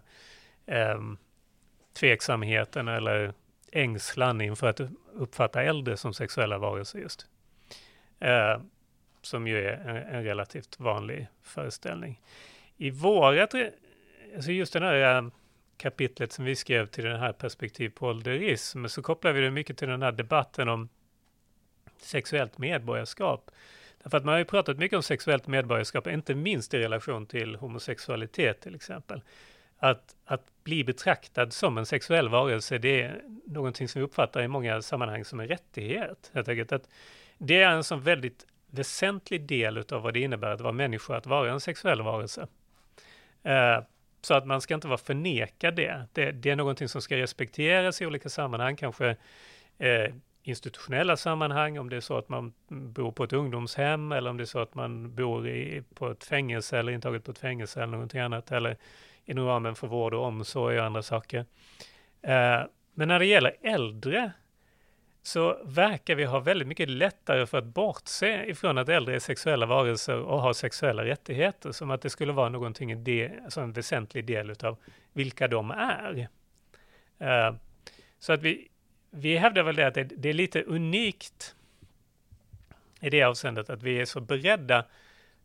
eh, 0.65 1.01
tveksamheten 1.93 2.87
eller 2.87 3.33
ängslan 3.71 4.41
inför 4.41 4.67
att 4.67 4.81
uppfatta 5.13 5.63
äldre 5.63 5.97
som 5.97 6.13
sexuella 6.13 6.57
varelser 6.57 6.99
just. 6.99 7.27
Eh, 8.19 8.61
som 9.21 9.47
ju 9.47 9.57
är 9.57 9.73
en, 9.73 10.15
en, 10.15 10.23
relativt 10.23 10.79
vanlig 10.79 11.27
föreställning. 11.41 12.21
I 12.77 12.89
vårat, 12.89 13.53
alltså 14.35 14.51
just 14.51 14.73
den 14.73 14.83
här 14.83 15.17
eh, 15.17 15.29
kapitlet 15.77 16.31
som 16.31 16.45
vi 16.45 16.55
skrev 16.55 16.85
till 16.85 17.03
den 17.03 17.19
här 17.19 17.33
perspektiv 17.33 17.89
på 17.89 18.07
ålderism, 18.07 18.85
så 18.85 19.01
kopplar 19.01 19.31
vi 19.31 19.41
det 19.41 19.51
mycket 19.51 19.77
till 19.77 19.87
den 19.87 20.01
här 20.01 20.11
debatten 20.11 20.69
om 20.69 20.89
sexuellt 21.97 22.57
medborgarskap. 22.57 23.51
Därför 24.03 24.17
att 24.17 24.25
man 24.25 24.31
har 24.31 24.39
ju 24.39 24.45
pratat 24.45 24.77
mycket 24.77 24.95
om 24.95 25.03
sexuellt 25.03 25.47
medborgarskap, 25.47 26.07
inte 26.07 26.35
minst 26.35 26.73
i 26.73 26.79
relation 26.79 27.25
till 27.25 27.55
homosexualitet 27.55 28.61
till 28.61 28.75
exempel. 28.75 29.21
Att, 29.77 30.15
att 30.25 30.63
bli 30.63 30.83
betraktad 30.83 31.53
som 31.53 31.77
en 31.77 31.85
sexuell 31.85 32.29
varelse, 32.29 32.77
det 32.77 33.01
är 33.01 33.21
någonting 33.45 33.87
som 33.87 33.99
vi 33.99 34.05
uppfattar 34.05 34.41
i 34.41 34.47
många 34.47 34.81
sammanhang 34.81 35.25
som 35.25 35.39
en 35.39 35.47
rättighet. 35.47 36.31
Helt 36.33 36.47
enkelt. 36.47 36.71
att 36.71 36.89
det 37.37 37.61
är 37.61 37.69
en 37.69 37.83
sån 37.83 38.01
väldigt 38.01 38.45
väsentlig 38.67 39.41
del 39.41 39.77
av 39.77 40.01
vad 40.01 40.13
det 40.13 40.19
innebär 40.19 40.51
att 40.51 40.61
vara 40.61 40.73
människa, 40.73 41.15
att 41.15 41.25
vara 41.25 41.51
en 41.51 41.59
sexuell 41.59 42.01
varelse. 42.01 42.47
Eh, 43.43 43.79
så 44.25 44.33
att 44.33 44.45
man 44.45 44.61
ska 44.61 44.73
inte 44.73 44.87
vara 44.87 44.97
förnekad 44.97 45.75
det. 45.75 46.07
det. 46.13 46.31
Det 46.31 46.49
är 46.49 46.55
någonting 46.55 46.87
som 46.87 47.01
ska 47.01 47.17
respekteras 47.17 48.01
i 48.01 48.05
olika 48.05 48.29
sammanhang, 48.29 48.75
kanske 48.75 49.15
eh, 49.77 50.13
institutionella 50.43 51.17
sammanhang, 51.17 51.79
om 51.79 51.89
det 51.89 51.95
är 51.95 52.01
så 52.01 52.17
att 52.17 52.29
man 52.29 52.53
bor 52.67 53.11
på 53.11 53.23
ett 53.23 53.33
ungdomshem 53.33 54.11
eller 54.11 54.29
om 54.29 54.37
det 54.37 54.43
är 54.43 54.45
så 54.45 54.59
att 54.59 54.75
man 54.75 55.15
bor 55.15 55.47
i, 55.47 55.83
på 55.93 56.11
ett 56.11 56.23
fängelse 56.23 56.79
eller 56.79 56.91
intaget 56.91 57.23
på 57.23 57.31
ett 57.31 57.39
fängelse 57.39 57.83
eller 57.83 57.91
någonting 57.91 58.19
annat, 58.19 58.51
eller 58.51 58.77
inom 59.25 59.45
ramen 59.45 59.75
för 59.75 59.87
vård 59.87 60.13
och 60.13 60.25
omsorg 60.25 60.79
och 60.79 60.85
andra 60.85 61.03
saker. 61.03 61.45
Eh, 62.21 62.61
men 62.93 63.07
när 63.07 63.19
det 63.19 63.25
gäller 63.25 63.55
äldre 63.61 64.31
så 65.23 65.57
verkar 65.63 66.15
vi 66.15 66.23
ha 66.23 66.39
väldigt 66.39 66.67
mycket 66.67 66.89
lättare 66.89 67.45
för 67.45 67.57
att 67.57 67.65
bortse 67.65 68.45
ifrån 68.45 68.77
att 68.77 68.89
äldre 68.89 69.15
är 69.15 69.19
sexuella 69.19 69.65
varelser 69.65 70.17
och 70.17 70.41
har 70.41 70.53
sexuella 70.53 71.05
rättigheter, 71.05 71.71
som 71.71 71.91
att 71.91 72.01
det 72.01 72.09
skulle 72.09 72.33
vara 72.33 72.49
någonting, 72.49 72.91
alltså 73.43 73.61
en 73.61 73.73
väsentlig 73.73 74.25
del 74.25 74.55
av 74.63 74.77
vilka 75.13 75.47
de 75.47 75.71
är. 75.71 76.27
Uh, 77.21 77.55
så 78.19 78.33
att 78.33 78.41
vi, 78.41 78.67
vi 79.11 79.37
hävdar 79.37 79.63
väl 79.63 79.75
det 79.75 79.87
att 79.87 79.93
det, 79.93 80.03
det, 80.03 80.29
är 80.29 80.33
lite 80.33 80.63
unikt 80.63 81.55
i 83.01 83.09
det 83.09 83.23
avseendet 83.23 83.69
att 83.69 83.83
vi 83.83 84.01
är 84.01 84.05
så 84.05 84.21
beredda 84.21 84.85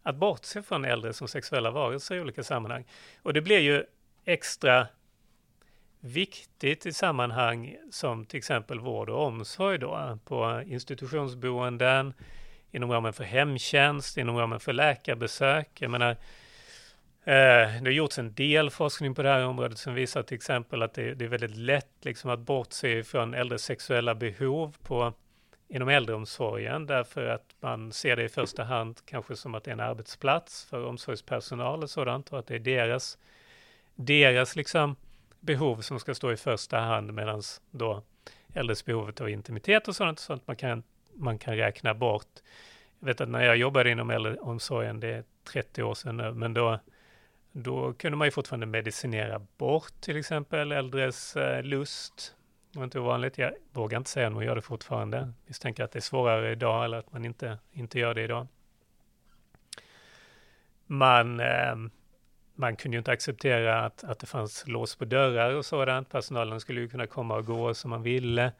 att 0.03 0.17
bortse 0.17 0.63
från 0.63 0.85
äldre 0.85 1.13
som 1.13 1.29
sexuella 1.29 1.71
varelser 1.71 2.15
i 2.15 2.21
olika 2.21 2.43
sammanhang. 2.43 2.85
Och 3.23 3.33
det 3.33 3.41
blir 3.41 3.59
ju 3.59 3.85
extra 4.25 4.87
viktigt 6.01 6.87
i 6.87 6.93
sammanhang 6.93 7.77
som 7.91 8.25
till 8.25 8.39
exempel 8.39 8.81
vård 8.81 9.11
och 9.11 9.27
omsorg 9.27 9.79
då, 9.79 10.19
på 10.25 10.63
institutionsboenden, 10.67 12.15
inom 12.71 12.91
ramen 12.91 13.13
för 13.13 13.25
hemtjänst, 13.25 14.17
inom 14.17 14.37
ramen 14.37 14.61
för 14.61 14.73
läkarbesök. 14.73 15.69
Jag 15.81 15.91
menar, 15.91 16.11
eh, 16.11 16.17
det 17.25 17.85
har 17.85 17.91
gjorts 17.91 18.19
en 18.19 18.35
del 18.35 18.71
forskning 18.71 19.15
på 19.15 19.23
det 19.23 19.29
här 19.29 19.45
området 19.45 19.79
som 19.79 19.95
visar 19.95 20.23
till 20.23 20.35
exempel 20.35 20.83
att 20.83 20.95
det, 20.95 21.15
det 21.15 21.25
är 21.25 21.29
väldigt 21.29 21.57
lätt 21.57 21.93
liksom 22.03 22.31
att 22.31 22.39
bortse 22.39 23.05
från 23.05 23.35
äldres 23.35 23.63
sexuella 23.65 24.15
behov 24.15 24.77
på, 24.83 25.13
inom 25.69 25.89
äldreomsorgen 25.89 26.87
därför 26.87 27.27
att 27.27 27.55
man 27.61 27.93
ser 27.93 28.17
det 28.17 28.25
i 28.25 28.29
första 28.29 28.65
hand 28.65 29.01
kanske 29.05 29.37
som 29.37 29.55
att 29.55 29.65
det 29.65 29.71
är 29.71 29.73
en 29.73 29.81
arbetsplats 29.81 30.65
för 30.65 30.85
omsorgspersonal 30.85 31.83
och 31.83 31.91
sådant 31.91 32.33
och 32.33 32.39
att 32.39 32.47
det 32.47 32.55
är 32.55 32.59
deras, 32.59 33.19
deras 33.95 34.57
liksom 34.57 34.97
behov 35.49 35.81
som 35.81 36.01
ska 36.01 36.15
stå 36.15 36.33
i 36.33 36.37
första 36.37 36.79
hand 36.79 37.15
medan 37.15 37.43
då 37.71 38.03
äldres 38.55 38.85
behovet 38.85 39.21
av 39.21 39.31
intimitet 39.31 39.89
och 39.89 39.97
sånt, 39.97 40.19
sånt 40.19 40.47
man 40.47 40.57
kan, 40.57 40.83
man 41.15 41.39
kan 41.39 41.57
räkna 41.57 41.95
bort. 41.95 42.43
Jag 42.99 43.07
vet 43.07 43.21
att 43.21 43.29
när 43.29 43.43
jag 43.43 43.57
jobbade 43.57 43.91
inom 43.91 44.11
äldreomsorgen, 44.11 45.01
det 45.01 45.09
är 45.09 45.25
30 45.53 45.83
år 45.83 45.95
sedan 45.95 46.17
nu, 46.17 46.33
men 46.33 46.55
då, 46.55 46.79
då 47.53 47.93
kunde 47.93 48.19
man 48.19 48.27
ju 48.27 48.31
fortfarande 48.31 48.67
medicinera 48.67 49.47
bort 49.57 50.01
till 50.01 50.17
exempel 50.17 50.73
äldres 50.73 51.37
eh, 51.37 51.63
lust. 51.63 52.35
Det 52.73 52.79
var 52.79 52.85
inte 52.85 53.01
ovanligt. 53.01 53.39
Jag 53.39 53.53
vågar 53.73 53.99
inte 53.99 54.11
säga 54.11 54.27
om 54.27 54.35
man 54.35 54.45
gör 54.45 54.57
det 54.57 54.63
fortfarande. 54.63 55.33
Misstänker 55.47 55.85
att 55.85 55.93
det 55.93 55.99
är 55.99 56.01
svårare 56.01 56.53
idag 56.53 56.85
eller 56.85 56.99
att 56.99 57.13
man 57.13 57.25
inte, 57.25 57.59
inte 57.73 57.99
gör 57.99 58.15
det 58.15 58.23
idag. 58.23 58.47
Man 60.87 61.41
eh, 61.41 61.77
man 62.59 62.77
kunde 62.77 62.95
ju 62.95 62.99
inte 62.99 63.13
acceptera 63.13 63.85
att, 63.85 64.05
att 64.05 64.19
det 64.19 64.27
fanns 64.27 64.67
lås 64.67 64.97
på 64.97 65.05
dörrar 65.05 65.55
och 65.55 65.65
sådant. 65.65 66.11
Personalen 66.11 66.61
skulle 66.61 66.81
ju 66.81 66.89
kunna 66.89 67.07
komma 67.07 67.37
och 67.37 67.47
gå 67.47 67.75
som 67.75 67.91
man 67.91 68.03
ville. 68.03 68.53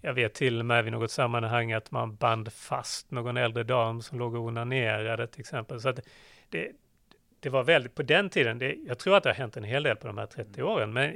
Jag 0.00 0.14
vet 0.14 0.34
till 0.34 0.58
och 0.58 0.66
med 0.66 0.84
vid 0.84 0.92
något 0.92 1.10
sammanhang 1.10 1.72
att 1.72 1.90
man 1.90 2.16
band 2.16 2.52
fast 2.52 3.10
någon 3.10 3.36
äldre 3.36 3.62
dam 3.62 4.02
som 4.02 4.18
låg 4.18 4.34
och 4.34 4.40
onanerade 4.40 5.26
till 5.26 5.40
exempel. 5.40 5.80
Så 5.80 5.88
att 5.88 6.00
det, 6.48 6.70
det 7.40 7.48
var 7.48 7.64
väldigt, 7.64 7.94
på 7.94 8.02
den 8.02 8.30
tiden, 8.30 8.58
det, 8.58 8.74
jag 8.86 8.98
tror 8.98 9.16
att 9.16 9.22
det 9.22 9.28
har 9.28 9.34
hänt 9.34 9.56
en 9.56 9.64
hel 9.64 9.82
del 9.82 9.96
på 9.96 10.06
de 10.06 10.18
här 10.18 10.26
30 10.26 10.62
åren, 10.62 10.92
men 10.92 11.12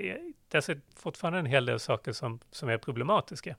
det 0.48 0.68
är 0.68 0.80
fortfarande 0.96 1.38
en 1.38 1.46
hel 1.46 1.66
del 1.66 1.80
saker 1.80 2.12
som, 2.12 2.40
som 2.50 2.68
är 2.68 2.78
problematiska. 2.78 3.56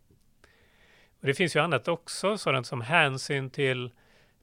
Och 1.19 1.27
det 1.27 1.33
finns 1.33 1.55
ju 1.55 1.59
annat 1.59 1.87
också, 1.87 2.37
sådant 2.37 2.67
som 2.67 2.81
hänsyn 2.81 3.49
till 3.49 3.91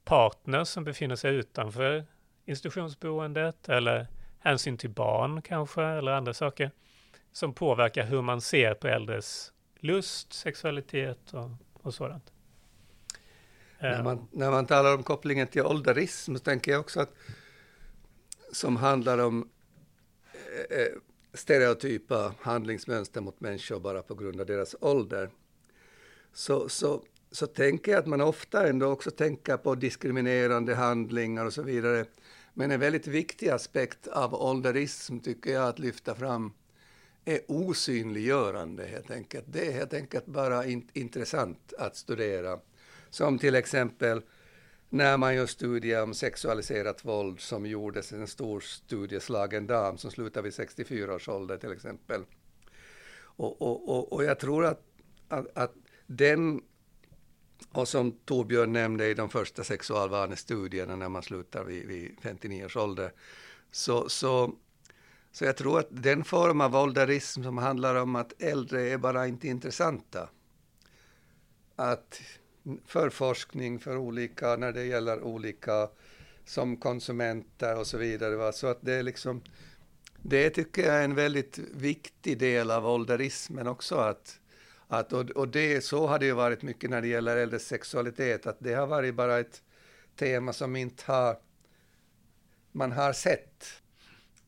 partners 0.03 0.67
som 0.67 0.83
befinner 0.83 1.15
sig 1.15 1.35
utanför 1.35 2.05
institutionsboendet 2.45 3.69
eller 3.69 4.07
hänsyn 4.45 4.77
till 4.77 4.89
barn 4.89 5.41
kanske 5.41 5.83
eller 5.83 6.11
andra 6.11 6.33
saker 6.33 6.71
som 7.31 7.53
påverkar 7.53 8.05
hur 8.05 8.21
man 8.21 8.41
ser 8.41 8.73
på 8.73 8.87
äldres 8.87 9.51
lust, 9.79 10.33
sexualitet 10.33 11.33
och, 11.33 11.49
och 11.73 11.93
sådant. 11.93 12.31
När 13.79 14.03
man, 14.03 14.27
när 14.31 14.51
man 14.51 14.65
talar 14.65 14.95
om 14.95 15.03
kopplingen 15.03 15.47
till 15.47 15.61
ålderism 15.61 16.35
så 16.35 16.39
tänker 16.39 16.71
jag 16.71 16.81
också 16.81 17.01
att 17.01 17.13
som 18.51 18.75
handlar 18.75 19.17
om 19.17 19.49
eh, 20.33 20.77
eh, 20.77 20.87
stereotypa 21.33 22.33
handlingsmönster 22.41 23.21
mot 23.21 23.39
människor 23.39 23.79
bara 23.79 24.01
på 24.01 24.15
grund 24.15 24.41
av 24.41 24.45
deras 24.45 24.75
ålder. 24.79 25.29
Så, 26.33 26.69
så, 26.69 27.03
så 27.31 27.47
tänker 27.47 27.91
jag 27.91 27.99
att 27.99 28.07
man 28.07 28.21
ofta 28.21 28.67
ändå 28.67 28.87
också 28.87 29.11
tänker 29.11 29.57
på 29.57 29.75
diskriminerande 29.75 30.75
handlingar 30.75 31.45
och 31.45 31.53
så 31.53 31.61
vidare 31.61 32.05
men 32.57 32.71
en 32.71 32.79
väldigt 32.79 33.07
viktig 33.07 33.49
aspekt 33.49 34.07
av 34.07 34.35
ålderism 34.35 35.19
tycker 35.19 35.53
jag 35.53 35.67
att 35.67 35.79
lyfta 35.79 36.15
fram 36.15 36.53
är 37.25 37.39
osynliggörande 37.47 38.85
helt 38.85 39.11
enkelt. 39.11 39.45
Det 39.47 39.67
är 39.67 39.71
helt 39.71 39.93
enkelt 39.93 40.25
bara 40.25 40.65
in, 40.65 40.89
intressant 40.93 41.73
att 41.77 41.95
studera. 41.95 42.59
Som 43.09 43.39
till 43.39 43.55
exempel 43.55 44.21
när 44.89 45.17
man 45.17 45.35
gör 45.35 45.45
studier 45.45 46.03
om 46.03 46.13
sexualiserat 46.13 47.05
våld 47.05 47.39
som 47.39 47.65
gjordes 47.65 48.11
en 48.11 48.27
stor 48.27 48.59
studie, 48.59 49.19
Slagen 49.19 49.67
dam, 49.67 49.97
som 49.97 50.11
slutade 50.11 50.43
vid 50.43 50.53
64 50.53 51.15
års 51.15 51.29
ålder 51.29 51.57
till 51.57 51.71
exempel. 51.71 52.21
Och, 53.17 53.61
och, 53.61 53.89
och, 53.89 54.13
och 54.13 54.23
jag 54.23 54.39
tror 54.39 54.65
att, 54.65 54.81
att, 55.27 55.57
att 55.57 55.73
den 56.07 56.61
och 57.71 57.87
som 57.87 58.11
Torbjörn 58.11 58.73
nämnde 58.73 59.07
i 59.07 59.13
de 59.13 59.29
första 59.29 59.63
sexualvanestudierna 59.63 60.95
när 60.95 61.09
man 61.09 61.23
slutar 61.23 61.63
vid, 61.63 61.87
vid 61.87 62.17
59 62.21 62.65
års 62.65 62.77
ålder, 62.77 63.11
så, 63.71 64.09
så, 64.09 64.55
så 65.31 65.45
jag 65.45 65.57
tror 65.57 65.79
att 65.79 65.87
den 65.89 66.23
form 66.23 66.61
av 66.61 66.75
ålderism 66.75 67.43
som 67.43 67.57
handlar 67.57 67.95
om 67.95 68.15
att 68.15 68.41
äldre 68.41 68.81
är 68.81 68.97
bara 68.97 69.27
inte 69.27 69.47
intressanta. 69.47 70.29
Att 71.75 72.21
för 72.85 73.09
forskning, 73.09 73.79
för 73.79 73.97
olika, 73.97 74.55
när 74.55 74.71
det 74.71 74.83
gäller 74.83 75.21
olika 75.21 75.89
som 76.45 76.77
konsumenter 76.77 77.79
och 77.79 77.87
så 77.87 77.97
vidare. 77.97 78.35
Va? 78.35 78.51
Så 78.51 78.67
att 78.67 78.79
det 78.81 78.93
är 78.93 79.03
liksom, 79.03 79.41
det 80.21 80.49
tycker 80.49 80.85
jag 80.85 80.95
är 80.95 81.03
en 81.03 81.15
väldigt 81.15 81.57
viktig 81.57 82.37
del 82.37 82.71
av 82.71 82.87
ålderismen 82.87 83.67
också, 83.67 83.95
att 83.95 84.39
att, 84.87 85.13
och, 85.13 85.29
och 85.29 85.47
det, 85.47 85.83
så 85.83 86.07
har 86.07 86.19
det 86.19 86.25
ju 86.25 86.33
varit 86.33 86.61
mycket 86.61 86.89
när 86.89 87.01
det 87.01 87.07
gäller 87.07 87.37
äldres 87.37 87.67
sexualitet, 87.67 88.47
att 88.47 88.57
det 88.59 88.73
har 88.73 88.87
varit 88.87 89.15
bara 89.15 89.39
ett 89.39 89.63
tema 90.15 90.53
som 90.53 90.75
inte 90.75 91.03
har, 91.11 91.37
man 92.71 92.91
har 92.91 93.13
sett. 93.13 93.81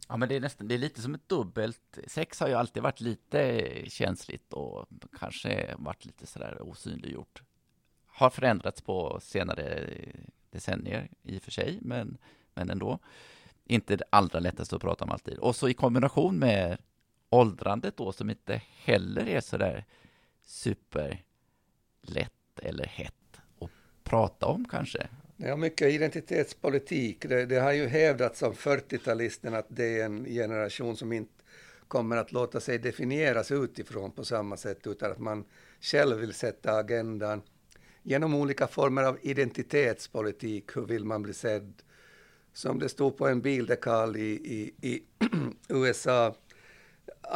Ja, 0.08 0.17
men 0.17 0.29
det 0.29 0.36
är 0.36 0.39
nästan, 0.39 0.67
det 0.67 0.75
är 0.75 0.79
lite 0.79 1.01
som 1.01 1.15
ett 1.15 1.29
dubbelt, 1.29 2.00
sex 2.08 2.39
har 2.39 2.48
ju 2.48 2.53
alltid 2.53 2.84
varit 2.84 3.01
lite 3.01 3.70
känsligt 3.88 4.53
och 4.53 4.88
kanske 5.20 5.75
varit 5.77 6.06
lite 6.06 6.25
sådär 6.25 6.62
osynliggjort. 6.62 7.41
Har 8.06 8.29
förändrats 8.29 8.82
på 8.82 9.20
senare 9.22 9.89
decennier 10.51 11.10
i 11.24 11.38
och 11.38 11.41
för 11.41 11.51
sig, 11.51 11.79
men, 11.82 12.17
men 12.53 12.70
ändå. 12.70 13.00
Inte 13.65 13.96
det 13.96 14.06
allra 14.10 14.39
lättaste 14.39 14.75
att 14.75 14.82
prata 14.82 15.06
om 15.06 15.12
alltid. 15.12 15.38
Och 15.38 15.56
så 15.56 15.70
i 15.70 15.74
kombination 15.74 16.39
med 16.39 16.77
åldrandet 17.29 17.98
då, 17.98 18.12
som 18.12 18.29
inte 18.29 18.62
heller 18.84 19.27
är 19.27 19.41
sådär 19.41 19.86
superlätt 20.48 21.20
eller 22.62 22.86
hett 22.86 23.13
att 23.60 23.70
prata 24.04 24.46
om 24.46 24.66
kanske? 24.66 25.08
Ja, 25.38 25.56
mycket 25.56 25.94
identitetspolitik. 25.94 27.30
Det, 27.30 27.46
det 27.46 27.60
har 27.60 27.72
ju 27.72 27.88
hävdats 27.88 28.44
av 28.44 28.56
40-talisterna 28.56 29.58
att 29.58 29.68
det 29.70 30.00
är 30.00 30.06
en 30.06 30.25
generation 30.25 30.98
som 30.98 31.13
inte 31.13 31.34
kommer 31.88 32.18
att 32.18 32.32
låta 32.32 32.60
sig 32.60 32.77
definieras 32.77 33.51
utifrån 33.51 34.12
på 34.12 34.25
samma 34.25 34.58
sätt, 34.58 34.88
utan 34.88 35.12
att 35.12 35.20
man 35.20 35.46
själv 35.82 36.18
vill 36.18 36.34
sätta 36.34 36.72
agendan 36.72 37.42
genom 38.04 38.36
olika 38.36 38.68
former 38.68 39.04
av 39.04 39.18
identitetspolitik. 39.22 40.77
Hur 40.77 40.86
vill 40.86 41.06
man 41.06 41.24
bli 41.24 41.34
sedd? 41.34 41.74
Som 42.54 42.80
det 42.80 42.89
stod 42.89 43.18
på 43.18 43.27
en 43.27 43.42
bildekal 43.42 44.16
i, 44.16 44.30
i, 44.30 44.74
i 44.89 45.04
USA 45.70 46.36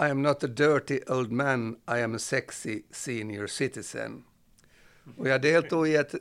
i 0.02 0.10
am 0.10 0.22
not 0.22 0.44
a 0.44 0.48
dirty 0.48 1.00
old 1.08 1.32
man, 1.32 1.76
I 1.88 2.02
am 2.02 2.16
a 2.16 2.20
sexy 2.20 2.82
senior 2.92 3.48
citizen. 3.48 4.24
Och 5.18 5.28
jag 5.28 5.42
deltog 5.42 5.88
i 5.88 5.96
ett 5.96 6.16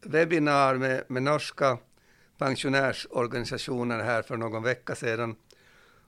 webbinar 0.00 0.74
med, 0.74 1.04
med 1.08 1.22
norska 1.22 1.78
pensionärsorganisationer 2.38 4.02
här 4.02 4.22
för 4.22 4.36
någon 4.36 4.62
vecka 4.62 4.94
sedan. 4.94 5.36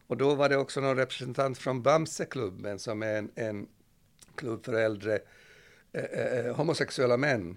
Och 0.06 0.16
då 0.16 0.34
var 0.34 0.49
det 0.49 0.56
också 0.56 0.80
någon 0.80 0.96
representant 0.96 1.58
från 1.58 1.82
Bamseklubben 1.82 2.78
som 2.78 3.02
är 3.02 3.14
en, 3.14 3.30
en 3.34 3.66
klubb 4.34 4.64
för 4.64 4.72
äldre 4.72 5.18
eh, 5.92 6.04
eh, 6.04 6.46
eh 6.46 6.56
homosexuella 6.56 7.16
män. 7.16 7.56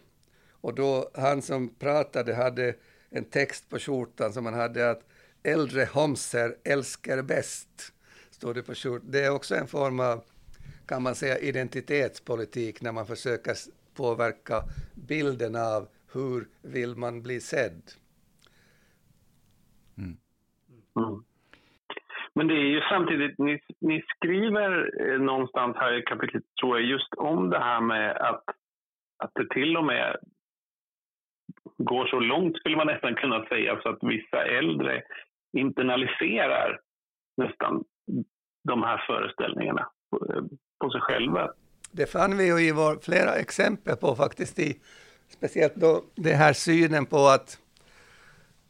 Och 0.62 0.76
då 0.76 1.12
han 1.14 1.42
som 1.42 1.70
pratade 1.70 2.36
hade 2.36 2.76
en 3.10 3.26
text 3.26 3.70
på 3.70 3.80
skjortan 3.80 4.34
som 4.34 4.46
han 4.46 4.54
hade 4.54 4.90
att 4.90 5.02
äldre 5.44 5.90
homser 5.94 6.58
älskar 6.64 7.22
bäst. 7.22 7.92
Står 8.38 8.54
det 8.54 8.64
på 8.64 8.74
skjortan. 8.74 9.12
Det 9.12 9.22
är 9.26 9.36
också 9.36 9.54
en 9.56 9.68
form 9.68 10.00
av, 10.00 10.18
kan 10.88 11.04
man 11.04 11.16
säga, 11.16 11.38
identitetspolitik 11.38 12.82
när 12.82 12.92
man 12.92 13.06
försöker 13.06 13.56
påverka 14.02 14.58
bilden 15.10 15.56
av 15.56 15.82
hur 16.14 16.40
vill 16.76 16.96
man 17.04 17.22
bli 17.22 17.40
sedd. 17.40 17.84
Mm. 19.98 20.16
Mm. 21.00 21.18
Men 22.36 22.48
det 22.48 22.54
är 22.54 22.70
ju 22.76 22.82
samtidigt, 22.82 23.38
ni, 23.38 23.60
ni 23.80 24.04
skriver 24.16 24.72
eh, 25.06 25.20
någonstans 25.20 25.76
här 25.78 25.94
i 26.00 26.02
kapitlet, 26.02 26.44
tror 26.60 26.80
jag, 26.80 26.90
just 26.90 27.14
om 27.18 27.50
det 27.50 27.60
här 27.60 27.82
med 27.82 28.18
att, 28.18 28.44
att 29.24 29.32
det 29.34 29.50
till 29.50 29.78
och 29.78 29.86
med 29.86 30.18
går 31.78 32.06
så 32.08 32.20
långt, 32.20 32.58
skulle 32.58 32.78
man 32.78 32.88
nästan 32.88 33.16
kunna 33.16 33.46
säga, 33.46 33.80
så 33.82 33.90
att 33.90 34.00
vissa 34.02 34.44
äldre 34.46 35.04
internaliserar 35.58 36.80
nästan 37.38 37.84
de 38.64 38.84
här 38.84 39.04
föreställningarna 39.08 39.90
på, 40.12 40.18
på 40.80 40.90
sig 40.90 41.02
själva. 41.02 41.52
Det 41.92 42.06
fann 42.06 42.38
vi 42.38 42.46
ju 42.46 42.60
i 42.60 42.72
vår, 42.72 43.00
flera 43.02 43.36
exempel 43.36 43.96
på 43.96 44.16
faktiskt, 44.16 44.60
i, 44.60 44.80
speciellt 45.30 45.76
då 45.76 46.04
det 46.16 46.34
här 46.34 46.54
synen 46.54 47.06
på 47.06 47.28
att 47.28 47.60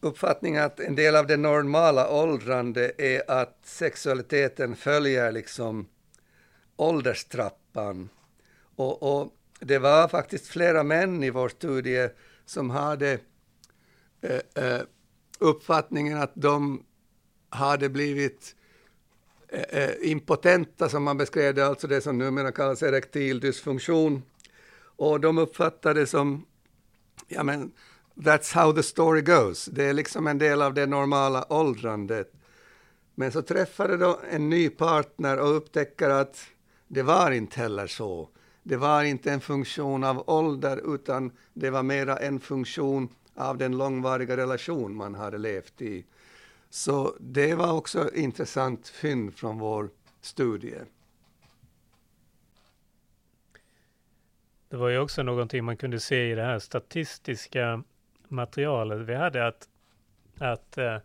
uppfattningen 0.01 0.63
att 0.63 0.79
en 0.79 0.95
del 0.95 1.15
av 1.15 1.27
det 1.27 1.37
normala 1.37 2.09
åldrande 2.09 2.91
är 2.97 3.31
att 3.31 3.59
sexualiteten 3.63 4.75
följer 4.75 5.31
liksom 5.31 5.87
ålderstrappan. 6.75 8.09
Och, 8.75 9.19
och 9.19 9.33
det 9.59 9.79
var 9.79 10.07
faktiskt 10.07 10.47
flera 10.47 10.83
män 10.83 11.23
i 11.23 11.29
vår 11.29 11.49
studie 11.49 12.09
som 12.45 12.69
hade 12.69 13.19
eh, 14.21 14.63
eh, 14.63 14.81
uppfattningen 15.39 16.17
att 16.17 16.31
de 16.33 16.85
hade 17.49 17.89
blivit 17.89 18.55
eh 18.59 18.64
Eh, 19.49 19.83
eh, 19.83 19.95
impotenta, 20.01 20.89
som 20.89 21.03
man 21.03 21.17
beskrev 21.17 21.55
det, 21.55 21.67
alltså 21.67 21.87
det 21.87 22.01
som 22.01 22.17
numera 22.17 22.51
kallas 22.51 22.83
erektil 22.83 23.39
dysfunktion. 23.39 24.23
Och 24.97 25.19
de 25.19 25.37
uppfattade 25.37 25.99
det 25.99 26.07
som, 26.07 26.45
ja 27.27 27.43
men, 27.43 27.71
that's 28.15 28.55
how 28.55 28.73
the 28.73 28.83
story 28.83 29.21
goes. 29.21 29.65
Det 29.65 29.83
är 29.83 29.93
liksom 29.93 30.27
en 30.27 30.37
del 30.37 30.61
av 30.61 30.73
det 30.73 30.85
normala 30.85 31.45
åldrandet. 31.49 32.31
Men 33.15 33.31
så 33.31 33.41
träffade 33.41 33.97
de 33.97 34.15
en 34.29 34.49
ny 34.49 34.69
partner 34.69 35.39
och 35.39 35.57
upptäcker 35.57 36.09
att 36.09 36.37
det 36.87 37.03
var 37.03 37.31
inte 37.31 37.59
heller 37.59 37.87
så. 37.87 38.29
Det 38.63 38.77
var 38.77 39.03
inte 39.03 39.31
en 39.31 39.41
funktion 39.41 40.03
av 40.03 40.23
ålder, 40.29 40.95
utan 40.95 41.31
det 41.53 41.69
var 41.69 41.83
mera 41.83 42.17
en 42.17 42.39
funktion 42.39 43.09
av 43.35 43.57
den 43.57 43.77
långvariga 43.77 44.37
relation 44.37 44.95
man 44.95 45.15
hade 45.15 45.37
levt 45.37 45.81
i. 45.81 46.05
Så 46.75 47.15
det 47.19 47.55
var 47.55 47.73
också 47.73 48.15
intressant 48.15 48.87
fynd 48.87 49.35
från 49.35 49.59
vår 49.59 49.89
studie. 50.21 50.75
Det 54.69 54.77
var 54.77 54.89
ju 54.89 54.99
också 54.99 55.23
någonting 55.23 55.63
man 55.63 55.77
kunde 55.77 55.99
se 55.99 56.31
i 56.31 56.35
det 56.35 56.43
här 56.43 56.59
statistiska 56.59 57.83
materialet 58.27 58.99
vi 58.99 59.15
hade 59.15 59.47
att, 59.47 59.69
att 60.37 60.77
eh, 60.77 60.97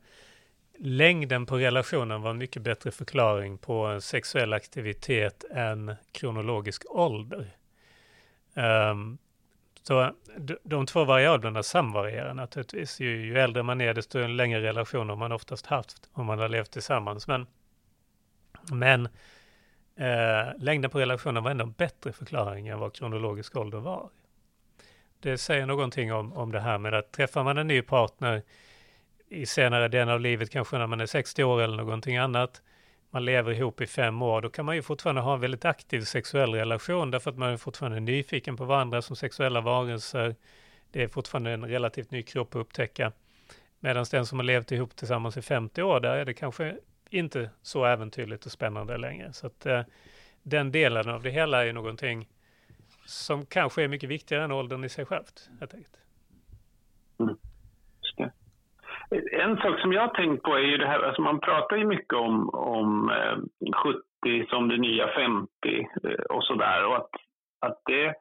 längden 0.79 1.47
på 1.47 1.59
relationen 1.59 2.23
var 2.23 2.31
en 2.31 2.39
mycket 2.39 2.63
bättre 2.63 2.91
förklaring 2.91 3.59
på 3.59 4.01
sexuell 4.01 4.53
aktivitet 4.53 5.45
än 5.51 5.95
kronologisk 6.13 6.85
ålder. 6.89 7.57
Um, 8.55 9.19
så 9.83 10.13
de, 10.63 10.87
två 10.87 11.05
variablerna 11.05 11.63
samvarierar 11.63 12.35
naturligtvis. 12.35 13.01
Ju, 13.01 13.27
ju 13.27 13.39
äldre 13.39 13.63
man 13.63 13.81
är, 13.81 13.95
desto 13.95 14.27
längre 14.27 14.63
relationer 14.63 15.17
man 15.17 15.33
oftast 15.33 15.67
haft 15.67 16.11
om 16.13 16.27
man 16.27 16.39
har 16.39 16.49
levt 16.49 16.71
tillsammans. 16.71 17.27
Men, 17.27 17.47
men 18.73 19.09
eh, 19.97 20.59
längden 20.59 20.91
på 20.91 20.99
relationen 20.99 21.43
var 21.43 21.51
ändå 21.51 21.65
en 21.65 21.73
bättre 21.73 22.13
förklaring 22.13 22.69
än 22.69 22.79
vad 22.79 22.95
kronologisk 22.95 23.57
ålder 23.57 23.79
var 23.79 24.11
det 25.21 25.39
säger 25.39 25.67
någonting 25.67 26.13
om, 26.13 26.33
om 26.33 26.53
det 26.53 26.61
här 26.61 26.79
med 26.79 26.95
att 26.95 27.13
träffar 27.13 27.45
man 27.45 27.59
en 27.59 27.67
ny 27.67 27.83
partner 27.83 28.43
i 29.29 29.47
senare 29.47 29.89
delen 29.89 30.09
av 30.09 30.21
livet, 30.21 30.51
kanske 30.51 30.79
när 30.79 30.87
man 30.87 31.01
är 31.01 31.07
60 31.07 31.45
år 31.45 31.63
eller 31.63 31.77
någonting 31.77 32.17
annat, 32.17 32.63
man 33.11 33.25
lever 33.25 33.53
ihop 33.53 33.81
i 33.81 33.87
fem 33.87 34.23
år, 34.23 34.41
då 34.41 34.49
kan 34.49 34.65
man 34.65 34.77
ju 34.77 34.83
fortfarande 34.83 35.21
ha 35.21 35.35
en 35.35 35.41
väldigt 35.41 35.65
aktiv 35.65 36.01
sexuell 36.01 36.55
relation 36.55 37.11
därför 37.11 37.31
att 37.31 37.39
man 37.39 37.51
är 37.51 37.57
fortfarande 37.57 38.01
nyfiken 38.01 38.57
på 38.57 38.65
varandra 38.65 39.03
som 39.03 39.17
sexuella 39.17 39.61
varelser. 39.61 40.37
Det 40.91 41.03
är 41.03 41.09
fortfarande 41.09 41.51
en 41.51 41.65
relativt 41.65 42.11
ny 42.11 42.23
kropp 42.23 42.55
att 42.55 42.61
upptäcka. 42.61 43.13
Medan 43.81 44.07
den 44.11 44.27
som 44.27 44.39
har 44.39 44.45
levt 44.45 44.73
ihop 44.73 44.97
tillsammans 44.97 45.37
i 45.37 45.43
50 45.43 45.83
år, 45.83 46.01
där 46.01 46.17
är 46.17 46.25
det 46.25 46.35
kanske 46.35 46.77
inte 47.11 47.51
så 47.63 47.85
äventyrligt 47.85 48.47
och 48.47 48.53
spännande 48.53 48.97
längre. 48.97 49.33
Så 49.33 49.47
att 49.47 49.67
eh, 49.67 49.83
den 50.43 50.73
delen 50.73 51.09
av 51.09 51.23
det 51.23 51.31
hela 51.31 51.67
är 51.67 51.73
någonting 51.73 52.29
som 53.07 53.47
kanske 53.47 53.83
är 53.83 53.89
mycket 53.89 54.09
viktigare 54.09 54.45
än 54.45 54.53
åldern 54.53 54.85
i 54.85 54.89
sig 54.89 55.05
självt, 55.05 55.51
helt 55.61 55.75
enkelt. 55.75 55.97
Mm. 57.21 57.37
En 59.33 59.57
sak 59.57 59.81
som 59.81 59.93
jag 59.93 60.01
har 60.01 60.15
tänkt 60.15 60.43
på 60.43 60.55
är 60.55 60.61
ju 60.61 60.77
det 60.77 60.87
här, 60.87 61.03
alltså 61.03 61.23
man 61.23 61.41
pratar 61.41 61.77
ju 61.77 61.85
mycket 61.87 62.15
om, 62.15 62.49
om 62.49 63.11
eh, 63.11 63.39
70 63.83 64.47
som 64.51 64.69
det 64.69 64.77
nya 64.77 65.09
50 65.09 65.49
eh, 66.05 66.11
och 66.13 66.45
sådär. 66.45 66.87
Och 66.87 66.97
att, 66.97 67.11
att 67.61 67.83
det, 67.85 68.15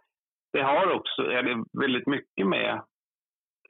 det 0.54 0.62
har 0.62 0.92
också, 0.92 1.22
det 1.22 1.64
väldigt 1.74 2.08
mycket 2.08 2.48
med 2.48 2.82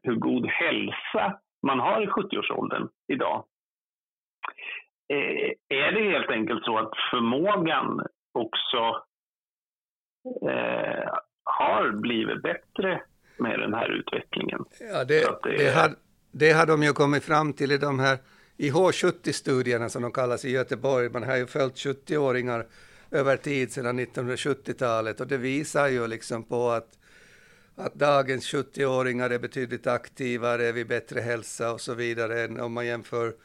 hur 0.04 0.16
god 0.16 0.46
hälsa 0.46 1.40
man 1.68 1.80
har 1.80 2.02
i 2.02 2.08
70-årsåldern 2.08 2.90
idag. 3.08 3.46
Eh, 5.14 5.52
är 5.70 5.92
det 5.92 6.12
helt 6.12 6.30
enkelt 6.30 6.66
så 6.66 6.78
att 6.78 6.92
förmågan 7.12 8.08
också 8.34 9.04
eh, 10.50 11.10
har 11.44 11.92
blivit 11.92 12.42
bättre 12.42 13.02
med 13.38 13.60
den 13.60 13.74
här 13.74 13.90
utvecklingen. 13.90 14.66
Ja, 14.80 15.04
det, 15.04 15.44
det, 15.44 15.58
det, 15.58 15.96
det 16.32 16.52
har 16.52 16.66
de 16.66 16.84
ju 16.84 16.94
kommit 16.94 17.24
fram 17.24 17.54
till 17.54 17.72
i 17.72 17.78
de 17.78 18.00
här 18.00 18.20
IH70-studierna 18.58 19.90
som 19.90 20.02
de 20.02 20.12
kallas 20.12 20.46
i 20.46 20.50
Göteborg. 20.50 21.10
Man 21.10 21.24
har 21.24 21.38
ju 21.38 21.48
följt 21.48 21.76
70-åringar 21.76 22.68
över 23.12 23.38
tid 23.38 23.72
sedan 23.72 24.00
1970-talet 24.00 25.22
och 25.22 25.28
det 25.28 25.38
visar 25.38 25.88
ju 25.88 26.08
liksom 26.08 26.44
på 26.44 26.70
att, 26.70 26.98
att 27.76 27.94
dagens 27.94 28.54
70-åringar 28.54 29.30
är 29.30 29.40
betydligt 29.40 29.88
aktivare, 29.88 30.72
vid 30.72 30.88
bättre 30.88 31.22
hälsa 31.22 31.74
och 31.74 31.82
så 31.82 31.94
vidare 31.94 32.42
än 32.42 32.60
om 32.60 32.74
man 32.74 32.86
jämför 32.86 33.36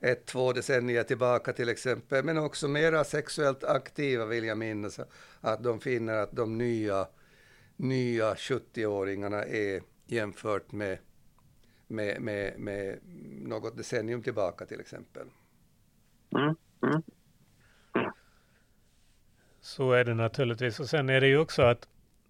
ett, 0.00 0.26
två 0.26 0.52
decennier 0.52 1.02
tillbaka 1.02 1.52
till 1.52 1.68
exempel, 1.68 2.24
men 2.24 2.38
också 2.38 2.68
mera 2.68 3.04
sexuellt 3.04 3.64
aktiva 3.64 4.26
vill 4.26 4.44
jag 4.44 4.58
minnas, 4.58 5.00
att 5.40 5.62
de 5.62 5.80
finner 5.80 6.14
att 6.14 6.32
de 6.32 6.58
nya, 6.58 7.06
nya 7.76 8.34
70-åringarna 8.34 9.44
är 9.44 9.82
jämfört 10.06 10.72
med, 10.72 10.98
med, 11.86 12.20
med, 12.20 12.58
med 12.58 12.98
något 13.42 13.76
decennium 13.76 14.22
tillbaka 14.22 14.66
till 14.66 14.80
exempel. 14.80 15.26
Mm. 16.34 16.56
Mm. 16.82 17.02
Så 19.60 19.92
är 19.92 20.04
det 20.04 20.14
naturligtvis. 20.14 20.80
Och 20.80 20.88
sen 20.88 21.08
är 21.08 21.20
det 21.20 21.26
ju 21.26 21.38
också 21.38 21.62
att 21.62 21.88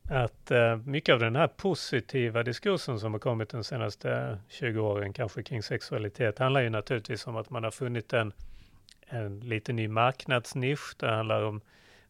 att 0.09 0.51
uh, 0.51 0.77
mycket 0.77 1.13
av 1.13 1.19
den 1.19 1.37
här 1.37 1.47
positiva 1.47 2.43
diskursen 2.43 3.01
som 3.01 3.13
har 3.13 3.21
kommit 3.21 3.49
de 3.49 3.65
senaste 3.65 4.39
20 4.49 4.81
åren, 4.81 5.13
kanske 5.13 5.43
kring 5.43 5.63
sexualitet, 5.63 6.39
handlar 6.39 6.61
ju 6.61 6.71
naturligtvis 6.71 7.27
om 7.27 7.37
att 7.37 7.51
man 7.51 7.65
har 7.65 7.71
funnit 7.71 8.13
en, 8.13 8.33
en 9.07 9.41
lite 9.41 9.73
ny 9.73 9.89
marknadsnisch. 9.89 10.97
Det 10.99 11.11
handlar 11.11 11.43
om 11.43 11.61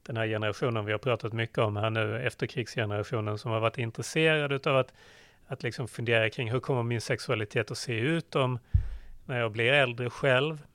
den 0.02 0.16
här 0.16 0.26
generationen 0.26 0.84
vi 0.84 0.92
har 0.92 0.98
pratat 0.98 1.32
mycket 1.32 1.58
om 1.58 1.76
här 1.76 1.90
nu, 1.90 2.26
efterkrigsgenerationen 2.26 3.38
som 3.38 3.50
har 3.50 3.60
varit 3.60 3.78
intresserad 3.78 4.66
av 4.66 4.76
att, 4.76 4.92
att 5.46 5.62
liksom 5.62 5.88
fundera 5.88 6.30
kring 6.30 6.50
hur 6.50 6.60
kommer 6.60 6.82
min 6.82 7.00
sexualitet 7.00 7.70
att 7.70 7.78
se 7.78 7.98
ut 7.98 8.36
om 8.36 8.58
när 9.24 9.40
jag 9.40 9.52
blir 9.52 9.72
äldre 9.72 10.10
själv? 10.10 10.66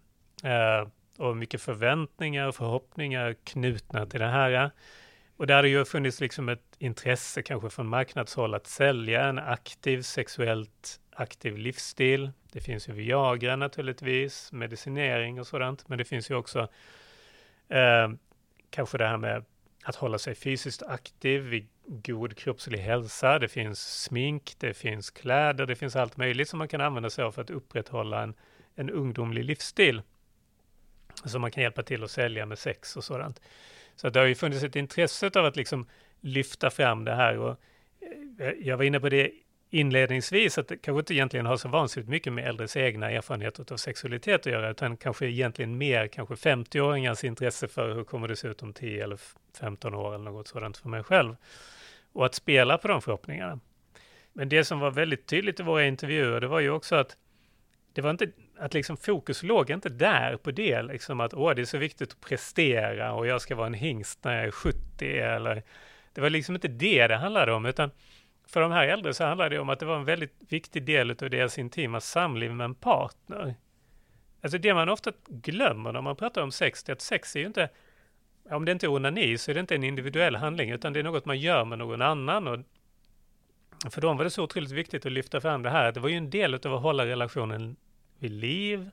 Eh, 0.43 0.87
och 1.17 1.37
mycket 1.37 1.61
förväntningar 1.61 2.47
och 2.47 2.55
förhoppningar 2.55 3.35
knutna 3.43 4.05
till 4.05 4.19
det 4.19 4.27
här. 4.27 4.71
Och 5.37 5.47
där 5.47 5.55
har 5.55 5.63
det 5.63 5.69
ju 5.69 5.85
funnits 5.85 6.21
liksom 6.21 6.49
ett 6.49 6.75
intresse 6.79 7.41
kanske 7.41 7.69
från 7.69 7.87
marknadshåll 7.87 8.53
att 8.53 8.67
sälja 8.67 9.25
en 9.25 9.39
aktiv, 9.39 10.01
sexuellt 10.01 10.99
aktiv 11.11 11.57
livsstil. 11.57 12.31
Det 12.51 12.61
finns 12.61 12.89
ju 12.89 12.93
Viagra 12.93 13.55
naturligtvis, 13.55 14.51
medicinering 14.51 15.39
och 15.39 15.47
sådant, 15.47 15.87
men 15.87 15.97
det 15.97 16.05
finns 16.05 16.31
ju 16.31 16.35
också 16.35 16.67
eh, 17.69 18.09
kanske 18.69 18.97
det 18.97 19.07
här 19.07 19.17
med 19.17 19.45
att 19.83 19.95
hålla 19.95 20.19
sig 20.19 20.35
fysiskt 20.35 20.83
aktiv 20.83 21.41
Vi 21.41 21.67
god 21.85 22.37
kroppslig 22.37 22.79
hälsa. 22.79 23.39
Det 23.39 23.47
finns 23.47 24.03
smink, 24.03 24.53
det 24.57 24.73
finns 24.73 25.09
kläder, 25.09 25.65
det 25.65 25.75
finns 25.75 25.95
allt 25.95 26.17
möjligt 26.17 26.49
som 26.49 26.57
man 26.57 26.67
kan 26.67 26.81
använda 26.81 27.09
sig 27.09 27.23
av 27.23 27.31
för 27.31 27.41
att 27.41 27.49
upprätthålla 27.49 28.23
en, 28.23 28.33
en 28.75 28.89
ungdomlig 28.89 29.45
livsstil. 29.45 30.01
Som 31.25 31.41
man 31.41 31.51
kan 31.51 31.63
hjälpa 31.63 31.83
till 31.83 32.03
att 32.03 32.11
sälja 32.11 32.45
med 32.45 32.59
sex 32.59 32.97
och 32.97 33.03
sådant. 33.03 33.41
Så 33.95 34.09
det 34.09 34.19
har 34.19 34.27
ju 34.27 34.35
funnits 34.35 34.63
ett 34.63 34.75
intresse 34.75 35.31
av 35.35 35.45
att 35.45 35.55
liksom 35.55 35.87
lyfta 36.21 36.69
fram 36.69 37.05
det 37.05 37.15
här 37.15 37.37
och 37.37 37.57
eh, 38.39 38.53
jag 38.59 38.77
var 38.77 38.83
inne 38.83 38.99
på 38.99 39.09
det 39.09 39.31
inledningsvis 39.73 40.57
att 40.57 40.67
det 40.67 40.77
kanske 40.77 40.99
inte 40.99 41.13
egentligen 41.13 41.45
har 41.45 41.57
så 41.57 41.69
vansinnigt 41.69 42.09
mycket 42.09 42.33
med 42.33 42.47
äldres 42.47 42.77
egna 42.77 43.11
erfarenheter 43.11 43.73
av 43.73 43.77
sexualitet 43.77 44.39
att 44.39 44.45
göra, 44.45 44.69
utan 44.69 44.97
kanske 44.97 45.25
egentligen 45.25 45.77
mer 45.77 46.07
kanske 46.07 46.35
50-åringars 46.35 47.25
intresse 47.25 47.67
för 47.67 47.95
hur 47.95 48.03
kommer 48.03 48.27
det 48.27 48.35
se 48.35 48.47
ut 48.47 48.61
om 48.61 48.73
10 48.73 49.03
eller 49.03 49.19
15 49.59 49.95
år 49.95 50.15
eller 50.15 50.31
något 50.31 50.47
sådant 50.47 50.77
för 50.77 50.89
mig 50.89 51.03
själv. 51.03 51.35
Och 52.13 52.25
att 52.25 52.35
spela 52.35 52.77
på 52.77 52.87
de 52.87 53.01
förhoppningarna. 53.01 53.59
Men 54.33 54.49
det 54.49 54.63
som 54.63 54.79
var 54.79 54.91
väldigt 54.91 55.27
tydligt 55.27 55.59
i 55.59 55.63
våra 55.63 55.85
intervjuer, 55.85 56.41
det 56.41 56.47
var 56.47 56.59
ju 56.59 56.69
också 56.69 56.95
att 56.95 57.17
det 57.93 58.01
var 58.01 58.09
inte 58.09 58.31
att 58.59 58.73
liksom 58.73 58.97
fokus 58.97 59.43
låg 59.43 59.69
inte 59.69 59.89
där 59.89 60.37
på 60.37 60.51
det, 60.51 60.81
liksom 60.81 61.19
att 61.19 61.33
åh, 61.33 61.55
det 61.55 61.61
är 61.61 61.65
så 61.65 61.77
viktigt 61.77 62.11
att 62.11 62.21
prestera 62.21 63.13
och 63.13 63.27
jag 63.27 63.41
ska 63.41 63.55
vara 63.55 63.67
en 63.67 63.73
hingst 63.73 64.23
när 64.23 64.37
jag 64.37 64.45
är 64.45 64.51
70 64.51 65.19
eller 65.19 65.63
det 66.13 66.21
var 66.21 66.29
liksom 66.29 66.55
inte 66.55 66.67
det 66.67 67.07
det 67.07 67.15
handlade 67.15 67.53
om, 67.53 67.65
utan 67.65 67.91
för 68.51 68.61
de 68.61 68.71
här 68.71 68.87
äldre 68.87 69.13
så 69.13 69.23
handlade 69.23 69.55
det 69.55 69.59
om 69.59 69.69
att 69.69 69.79
det 69.79 69.85
var 69.85 69.95
en 69.95 70.05
väldigt 70.05 70.35
viktig 70.49 70.83
del 70.83 71.11
av 71.11 71.29
deras 71.29 71.57
intima 71.59 71.99
samliv 71.99 72.53
med 72.53 72.65
en 72.65 72.75
partner. 72.75 73.55
Alltså 74.41 74.57
det 74.57 74.73
man 74.73 74.89
ofta 74.89 75.11
glömmer 75.27 75.91
när 75.91 76.01
man 76.01 76.15
pratar 76.15 76.41
om 76.41 76.51
sex, 76.51 76.83
det 76.83 76.91
är 76.91 76.95
att 76.95 77.01
sex 77.01 77.35
är 77.35 77.39
ju 77.39 77.45
inte, 77.45 77.69
om 78.49 78.65
det 78.65 78.71
inte 78.71 78.85
är 78.85 78.91
onani 78.91 79.37
så 79.37 79.51
är 79.51 79.55
det 79.55 79.59
inte 79.61 79.75
en 79.75 79.83
individuell 79.83 80.35
handling, 80.35 80.71
utan 80.71 80.93
det 80.93 80.99
är 80.99 81.03
något 81.03 81.25
man 81.25 81.39
gör 81.39 81.65
med 81.65 81.77
någon 81.77 82.01
annan. 82.01 82.47
Och 82.47 83.93
för 83.93 84.01
dem 84.01 84.17
var 84.17 84.23
det 84.23 84.29
så 84.29 84.43
otroligt 84.43 84.71
viktigt 84.71 85.05
att 85.05 85.11
lyfta 85.11 85.41
fram 85.41 85.63
det 85.63 85.69
här, 85.69 85.91
det 85.91 85.99
var 85.99 86.09
ju 86.09 86.17
en 86.17 86.29
del 86.29 86.53
av 86.53 86.73
att 86.73 86.81
hålla 86.81 87.05
relationen 87.05 87.75
vid 88.19 88.31
liv. 88.31 88.89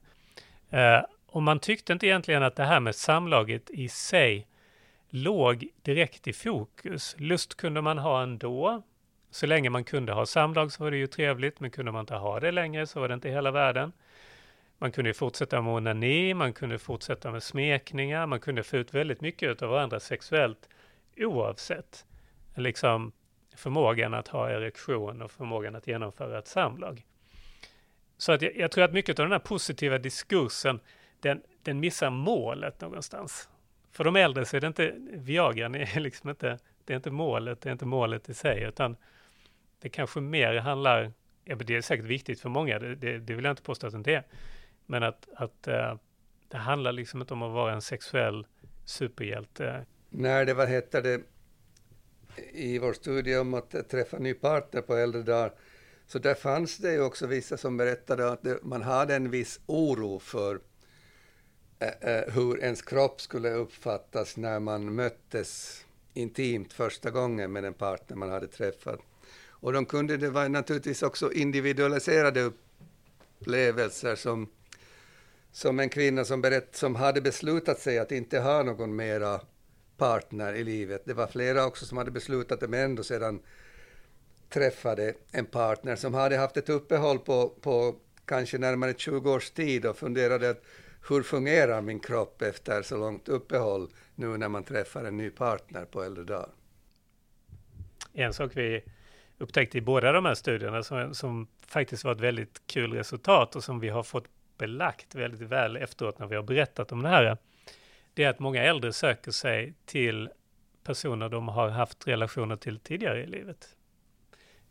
Eh, 0.70 1.00
och 1.26 1.42
man 1.42 1.58
tyckte 1.58 1.92
inte 1.92 2.06
egentligen 2.06 2.42
att 2.42 2.56
det 2.56 2.64
här 2.64 2.80
med 2.80 2.94
samlaget 2.94 3.70
i 3.70 3.88
sig 3.88 4.46
låg 5.10 5.68
direkt 5.82 6.28
i 6.28 6.32
fokus. 6.32 7.16
Lust 7.18 7.54
kunde 7.54 7.80
man 7.80 7.98
ha 7.98 8.22
ändå. 8.22 8.82
Så 9.30 9.46
länge 9.46 9.70
man 9.70 9.84
kunde 9.84 10.12
ha 10.12 10.26
samlag 10.26 10.72
så 10.72 10.84
var 10.84 10.90
det 10.90 10.96
ju 10.96 11.06
trevligt, 11.06 11.60
men 11.60 11.70
kunde 11.70 11.92
man 11.92 12.00
inte 12.00 12.14
ha 12.14 12.40
det 12.40 12.50
längre 12.50 12.86
så 12.86 13.00
var 13.00 13.08
det 13.08 13.14
inte 13.14 13.30
hela 13.30 13.50
världen. 13.50 13.92
Man 14.78 14.92
kunde 14.92 15.14
fortsätta 15.14 15.62
med 15.62 15.72
onani, 15.72 16.34
man 16.34 16.52
kunde 16.52 16.78
fortsätta 16.78 17.30
med 17.30 17.42
smekningar, 17.42 18.26
man 18.26 18.40
kunde 18.40 18.62
få 18.62 18.76
ut 18.76 18.94
väldigt 18.94 19.20
mycket 19.20 19.62
av 19.62 19.70
varandra 19.70 20.00
sexuellt 20.00 20.68
oavsett 21.16 22.04
liksom 22.54 23.12
förmågan 23.56 24.14
att 24.14 24.28
ha 24.28 24.50
erektion 24.50 25.22
och 25.22 25.30
förmågan 25.30 25.76
att 25.76 25.86
genomföra 25.86 26.38
ett 26.38 26.46
samlag. 26.46 27.04
Så 28.16 28.32
att 28.32 28.42
jag, 28.42 28.56
jag, 28.56 28.70
tror 28.70 28.84
att 28.84 28.92
mycket 28.92 29.18
av 29.18 29.24
den 29.24 29.32
här 29.32 29.38
positiva 29.38 29.98
diskursen, 29.98 30.80
den, 31.20 31.42
den 31.62 31.80
missar 31.80 32.10
målet 32.10 32.80
någonstans. 32.80 33.48
För 33.92 34.04
de 34.04 34.16
äldre 34.16 34.44
så 34.44 34.56
är 34.56 34.60
det 34.60 34.66
inte, 34.66 34.94
Viagran 35.12 35.74
är 35.74 36.00
liksom 36.00 36.30
inte, 36.30 36.58
det 36.84 36.92
är 36.92 36.96
inte 36.96 37.10
målet, 37.10 37.60
det 37.60 37.68
är 37.68 37.72
inte 37.72 37.86
målet 37.86 38.28
i 38.28 38.34
sig, 38.34 38.62
utan 38.62 38.96
det 39.78 39.88
kanske 39.88 40.20
mer 40.20 40.54
handlar, 40.54 41.12
ja, 41.44 41.56
det 41.56 41.76
är 41.76 41.80
säkert 41.80 42.06
viktigt 42.06 42.40
för 42.40 42.48
många, 42.48 42.78
det, 42.78 42.94
det, 42.94 43.18
det 43.18 43.34
vill 43.34 43.44
jag 43.44 43.52
inte 43.52 43.62
påstå 43.62 43.86
att 43.86 43.92
det 43.92 43.98
inte 43.98 44.12
är, 44.12 44.26
men 44.86 45.02
att, 45.02 45.28
att 45.34 45.68
uh, 45.68 45.94
det 46.48 46.56
handlar 46.56 46.92
liksom 46.92 47.20
inte 47.20 47.34
om 47.34 47.42
att 47.42 47.52
vara 47.52 47.72
en 47.72 47.82
sexuell 47.82 48.46
superhjälte. 48.84 49.86
När 50.10 50.44
det, 50.44 50.54
vad 50.54 50.68
hette 50.68 51.00
det, 51.00 51.20
i 52.52 52.78
vår 52.78 52.92
studie 52.92 53.36
om 53.36 53.54
att 53.54 53.88
träffa 53.90 54.18
ny 54.18 54.34
partner 54.34 54.80
på 54.80 54.94
äldre 54.94 55.22
dagar, 55.22 55.52
så 56.06 56.18
där 56.18 56.34
fanns 56.34 56.78
det 56.78 56.92
ju 56.92 57.02
också 57.02 57.26
vissa 57.26 57.56
som 57.56 57.76
berättade 57.76 58.30
att 58.30 58.42
det, 58.42 58.58
man 58.62 58.82
hade 58.82 59.14
en 59.14 59.30
viss 59.30 59.60
oro 59.66 60.18
för 60.18 60.60
eh, 61.78 62.12
eh, 62.12 62.34
hur 62.34 62.60
ens 62.60 62.82
kropp 62.82 63.20
skulle 63.20 63.50
uppfattas 63.50 64.36
när 64.36 64.60
man 64.60 64.94
möttes 64.94 65.84
intimt 66.14 66.72
första 66.72 67.10
gången 67.10 67.52
med 67.52 67.64
en 67.64 67.74
partner 67.74 68.16
man 68.16 68.30
hade 68.30 68.46
träffat. 68.46 69.00
Och 69.60 69.72
de 69.72 69.86
kunde, 69.86 70.16
det 70.16 70.30
var 70.30 70.48
naturligtvis 70.48 71.02
också 71.02 71.32
individualiserade 71.32 72.40
upplevelser 73.40 74.16
som, 74.16 74.48
som 75.52 75.80
en 75.80 75.88
kvinna 75.88 76.24
som, 76.24 76.40
berätt, 76.40 76.76
som 76.76 76.94
hade 76.94 77.20
beslutat 77.20 77.78
sig 77.78 77.98
att 77.98 78.12
inte 78.12 78.40
ha 78.40 78.62
någon 78.62 78.96
mera 78.96 79.40
partner 79.96 80.52
i 80.52 80.64
livet. 80.64 81.02
Det 81.04 81.14
var 81.14 81.26
flera 81.26 81.66
också 81.66 81.86
som 81.86 81.98
hade 81.98 82.10
beslutat 82.10 82.60
det, 82.60 82.68
men 82.68 82.80
ändå 82.80 83.02
sedan 83.02 83.42
träffade 84.48 85.14
en 85.32 85.46
partner 85.46 85.96
som 85.96 86.14
hade 86.14 86.36
haft 86.36 86.56
ett 86.56 86.68
uppehåll 86.68 87.18
på, 87.18 87.48
på 87.48 87.94
kanske 88.24 88.58
närmare 88.58 88.94
20 88.94 89.30
års 89.30 89.50
tid 89.50 89.86
och 89.86 89.96
funderade 89.96 90.50
att 90.50 90.64
hur 91.08 91.22
fungerar 91.22 91.80
min 91.80 92.00
kropp 92.00 92.42
efter 92.42 92.82
så 92.82 92.96
långt 92.96 93.28
uppehåll 93.28 93.90
nu 94.14 94.36
när 94.36 94.48
man 94.48 94.64
träffar 94.64 95.04
en 95.04 95.16
ny 95.16 95.30
partner 95.30 95.84
på 95.84 96.02
äldre 96.02 96.24
dagar? 96.24 96.48
En 98.12 98.32
sak 98.32 98.50
vi 98.54 98.84
upptäckte 99.38 99.78
i 99.78 99.80
båda 99.80 100.12
de 100.12 100.24
här 100.24 100.34
studierna 100.34 100.82
som, 100.82 101.14
som 101.14 101.48
faktiskt 101.66 102.04
var 102.04 102.12
ett 102.12 102.20
väldigt 102.20 102.62
kul 102.66 102.92
resultat 102.92 103.56
och 103.56 103.64
som 103.64 103.80
vi 103.80 103.88
har 103.88 104.02
fått 104.02 104.28
belagt 104.58 105.14
väldigt 105.14 105.40
väl 105.40 105.76
efteråt 105.76 106.18
när 106.18 106.26
vi 106.26 106.36
har 106.36 106.42
berättat 106.42 106.92
om 106.92 107.02
det 107.02 107.08
här, 107.08 107.36
det 108.14 108.24
är 108.24 108.28
att 108.28 108.38
många 108.38 108.62
äldre 108.62 108.92
söker 108.92 109.30
sig 109.30 109.74
till 109.84 110.30
personer 110.84 111.28
de 111.28 111.48
har 111.48 111.68
haft 111.68 112.08
relationer 112.08 112.56
till 112.56 112.78
tidigare 112.78 113.22
i 113.22 113.26
livet. 113.26 113.74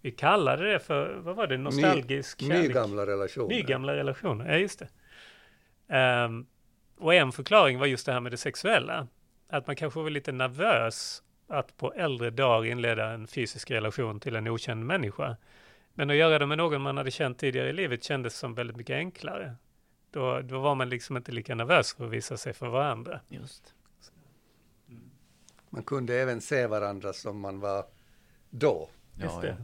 Vi 0.02 0.12
kallade 0.12 0.72
det 0.72 0.80
för, 0.80 1.16
vad 1.16 1.36
var 1.36 1.48
det, 1.48 1.58
nostalgisk 1.58 2.42
Ny, 2.42 2.48
kärlek? 2.48 2.68
Nygamla 2.68 3.06
relationer. 3.06 3.48
Nygamla 3.48 3.96
relationer, 3.96 4.52
ja 4.52 4.58
just 4.58 4.80
det. 4.80 6.26
Um, 6.26 6.48
och 6.98 7.14
en 7.14 7.32
förklaring 7.32 7.80
var 7.80 7.86
just 7.86 8.06
det 8.06 8.12
här 8.12 8.20
med 8.20 8.32
det 8.32 8.38
sexuella. 8.38 9.08
Att 9.50 9.68
man 9.68 9.76
kanske 9.76 10.00
var 10.00 10.10
lite 10.10 10.32
nervös 10.32 11.24
att 11.48 11.78
på 11.78 11.94
äldre 11.94 12.30
dagar 12.30 12.72
inleda 12.72 13.10
en 13.10 13.28
fysisk 13.28 13.72
relation 13.72 14.20
till 14.20 14.36
en 14.36 14.48
okänd 14.48 14.86
människa. 14.86 15.38
Men 15.94 16.10
att 16.10 16.16
göra 16.16 16.40
det 16.40 16.46
med 16.46 16.58
någon 16.58 16.82
man 16.82 16.98
hade 16.98 17.12
känt 17.12 17.40
tidigare 17.40 17.70
i 17.70 17.74
livet 17.74 18.04
kändes 18.04 18.38
som 18.38 18.56
väldigt 18.56 18.78
mycket 18.78 18.94
enklare. 18.94 19.56
Då, 20.12 20.42
då 20.42 20.60
var 20.60 20.76
man 20.76 20.90
liksom 20.90 21.18
inte 21.18 21.32
lika 21.32 21.56
nervös 21.56 21.94
för 21.94 22.06
att 22.06 22.12
visa 22.12 22.38
sig 22.38 22.54
för 22.54 22.68
varandra. 22.68 23.20
Just. 23.28 23.74
Mm. 24.90 25.02
Man 25.70 25.84
kunde 25.84 26.16
även 26.16 26.42
se 26.42 26.68
varandra 26.68 27.14
som 27.14 27.40
man 27.40 27.60
var 27.60 27.86
då. 28.50 28.90
Just 29.22 29.42
det. 29.42 29.58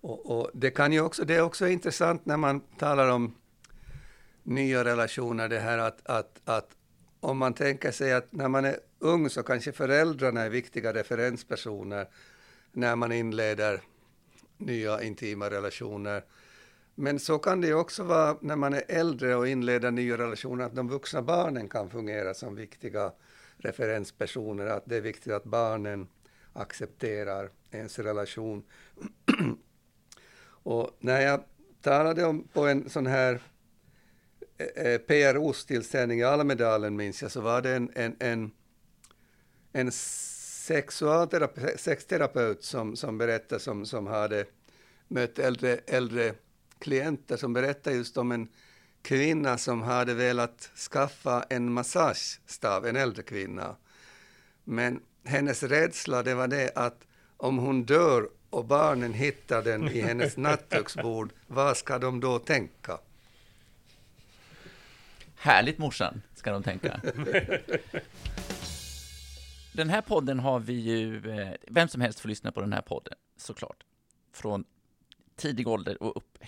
Och, 0.00 0.38
och, 0.38 0.50
det, 0.54 0.70
kan 0.70 0.92
ju 0.92 1.00
också, 1.00 1.24
det 1.24 1.34
är 1.34 1.42
också 1.42 1.68
intressant 1.68 2.26
när 2.26 2.36
man 2.36 2.60
talar 2.60 3.08
om 3.08 3.34
nya 4.42 4.84
relationer, 4.84 5.48
det 5.48 5.58
här 5.58 5.78
att, 5.78 6.06
att, 6.06 6.40
att 6.44 6.76
om 7.20 7.38
man 7.38 7.54
tänker 7.54 7.90
sig 7.90 8.12
att 8.12 8.32
när 8.32 8.48
man 8.48 8.64
är 8.64 8.76
ung 8.98 9.30
så 9.30 9.42
kanske 9.42 9.72
föräldrarna 9.72 10.40
är 10.40 10.50
viktiga 10.50 10.94
referenspersoner 10.94 12.08
när 12.72 12.96
man 12.96 13.12
inleder 13.12 13.80
nya 14.58 15.02
intima 15.02 15.50
relationer. 15.50 16.24
Men 16.94 17.18
så 17.18 17.38
kan 17.38 17.60
det 17.60 17.66
ju 17.66 17.74
också 17.74 18.02
vara 18.02 18.36
när 18.40 18.56
man 18.56 18.74
är 18.74 18.82
äldre 18.88 19.36
och 19.36 19.48
inleder 19.48 19.90
nya 19.90 20.18
relationer, 20.18 20.64
att 20.64 20.74
de 20.74 20.88
vuxna 20.88 21.22
barnen 21.22 21.68
kan 21.68 21.90
fungera 21.90 22.34
som 22.34 22.54
viktiga 22.54 23.12
referenspersoner, 23.56 24.66
att 24.66 24.82
det 24.86 24.96
är 24.96 25.00
viktigt 25.00 25.32
att 25.32 25.44
barnen 25.44 26.08
accepterar 26.52 27.50
ens 27.70 27.98
relation. 27.98 28.64
och 30.62 30.96
när 30.98 31.20
jag 31.20 31.44
talade 31.80 32.24
om 32.24 32.48
på 32.52 32.66
en 32.66 32.90
sån 32.90 33.06
här 33.06 33.40
eh, 34.58 34.86
eh 34.86 34.98
PRO-tillställning 34.98 36.20
i 36.20 36.24
Almedalen, 36.24 36.96
minns 36.96 37.22
jag, 37.22 37.30
så 37.30 37.40
var 37.40 37.62
det 37.62 37.70
en, 37.70 37.90
en, 37.94 38.16
en, 38.18 38.50
en 39.72 39.92
sexterapeut 41.76 42.64
som, 42.64 42.96
som 42.96 43.18
berättade, 43.18 43.60
som, 43.60 43.86
som 43.86 44.06
hade 44.06 44.44
mött 45.08 45.38
äldre, 45.38 45.78
äldre 45.86 46.34
klienter, 46.78 47.36
som 47.36 47.52
berättade 47.52 47.96
just 47.96 48.16
om 48.16 48.32
en 48.32 48.48
kvinna 49.02 49.58
som 49.58 49.82
hade 49.82 50.14
velat 50.14 50.70
skaffa 50.90 51.44
en 51.48 51.72
massagestav, 51.72 52.86
en 52.86 52.96
äldre 52.96 53.22
kvinna. 53.22 53.76
Men 54.64 55.00
hennes 55.24 55.62
rädsla 55.62 56.22
det 56.22 56.34
var 56.34 56.48
det 56.48 56.72
att 56.74 57.06
om 57.36 57.58
hon 57.58 57.84
dör 57.84 58.28
och 58.50 58.64
barnen 58.64 59.12
hittar 59.12 59.62
den 59.62 59.88
i 59.88 60.00
hennes 60.00 60.36
nattduksbord, 60.36 61.32
vad 61.46 61.76
ska 61.76 61.98
de 61.98 62.20
då 62.20 62.38
tänka? 62.38 62.98
Härligt 65.36 65.78
morsan, 65.78 66.22
ska 66.34 66.52
de 66.52 66.62
tänka. 66.62 67.00
Den 69.78 69.90
här 69.90 70.00
podden 70.00 70.38
har 70.38 70.60
vi 70.60 70.72
ju, 70.72 71.30
eh, 71.30 71.54
vem 71.66 71.88
som 71.88 72.00
helst 72.00 72.20
får 72.20 72.28
lyssna 72.28 72.52
på 72.52 72.60
den 72.60 72.72
här 72.72 72.80
podden, 72.80 73.14
såklart. 73.36 73.84
Från 74.32 74.64
tidig 75.36 75.68
ålder 75.68 76.02
och 76.02 76.16
upp, 76.16 76.38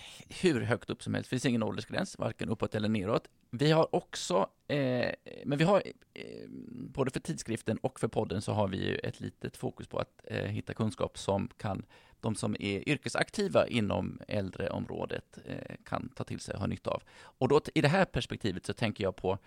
hur 0.41 0.61
högt 0.61 0.89
upp 0.89 1.03
som 1.03 1.13
helst. 1.13 1.29
Det 1.29 1.33
finns 1.33 1.45
ingen 1.45 1.63
åldersgräns, 1.63 2.17
varken 2.19 2.49
uppåt 2.49 2.75
eller 2.75 2.89
neråt. 2.89 3.27
Vi 3.49 3.71
har 3.71 3.95
också, 3.95 4.49
eh, 4.67 5.11
men 5.45 5.57
vi 5.57 5.63
har, 5.63 5.83
eh, 6.13 6.23
både 6.71 7.11
för 7.11 7.19
tidskriften 7.19 7.77
och 7.77 7.99
för 7.99 8.07
podden 8.07 8.41
så 8.41 8.53
har 8.53 8.67
vi 8.67 8.77
ju 8.87 8.95
ett 8.95 9.19
litet 9.19 9.57
fokus 9.57 9.87
på 9.87 9.99
att 9.99 10.21
eh, 10.23 10.45
hitta 10.45 10.73
kunskap 10.73 11.17
som 11.17 11.49
kan, 11.57 11.85
de 12.19 12.35
som 12.35 12.55
är 12.59 12.89
yrkesaktiva 12.89 13.67
inom 13.67 14.21
äldreområdet 14.27 15.37
eh, 15.45 15.75
kan 15.85 16.09
ta 16.09 16.23
till 16.23 16.39
sig 16.39 16.53
och 16.53 16.59
ha 16.59 16.67
nytta 16.67 16.89
av. 16.89 17.03
Och 17.21 17.47
då 17.47 17.61
i 17.75 17.81
det 17.81 17.87
här 17.87 18.05
perspektivet 18.05 18.65
så 18.65 18.73
tänker 18.73 19.03
jag 19.03 19.15
på 19.15 19.37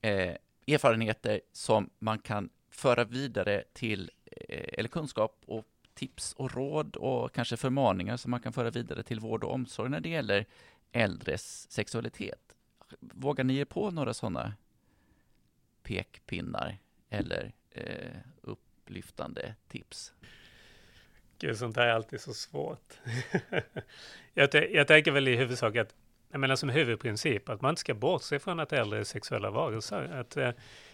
eh, 0.00 0.36
erfarenheter 0.66 1.40
som 1.52 1.90
man 1.98 2.18
kan 2.18 2.50
föra 2.72 3.04
vidare 3.04 3.64
till, 3.72 4.10
eh, 4.24 4.68
eller 4.78 4.88
kunskap 4.88 5.42
och 5.46 5.66
tips 5.94 6.32
och 6.32 6.54
råd 6.54 6.96
och 6.96 7.32
kanske 7.32 7.56
förmaningar 7.56 8.16
som 8.16 8.30
man 8.30 8.40
kan 8.40 8.52
föra 8.52 8.70
vidare 8.70 9.02
till 9.02 9.20
vård 9.20 9.44
och 9.44 9.54
omsorg 9.54 9.90
när 9.90 10.00
det 10.00 10.08
gäller 10.08 10.46
äldres 10.92 11.70
sexualitet. 11.70 12.56
Vågar 13.00 13.44
ni 13.44 13.54
ge 13.54 13.64
på 13.64 13.90
några 13.90 14.14
sådana 14.14 14.54
pekpinnar 15.82 16.78
eller 17.10 17.52
eh, 17.70 18.16
upplyftande 18.40 19.54
tips? 19.68 20.12
Gud, 21.38 21.58
sånt 21.58 21.76
här 21.76 21.86
är 21.86 21.92
alltid 21.92 22.20
så 22.20 22.34
svårt. 22.34 22.94
jag, 24.34 24.70
jag 24.72 24.88
tänker 24.88 25.10
väl 25.10 25.28
i 25.28 25.36
huvudsak 25.36 25.76
att, 25.76 25.94
jag 26.30 26.40
menar 26.40 26.56
som 26.56 26.68
huvudprincip, 26.68 27.48
att 27.48 27.60
man 27.60 27.70
inte 27.70 27.80
ska 27.80 27.94
bortse 27.94 28.38
från 28.38 28.60
att 28.60 28.72
äldre 28.72 28.98
är 29.00 29.04
sexuella 29.04 29.50
varelser. 29.50 30.20
Att, 30.20 30.36
eh, 30.36 30.50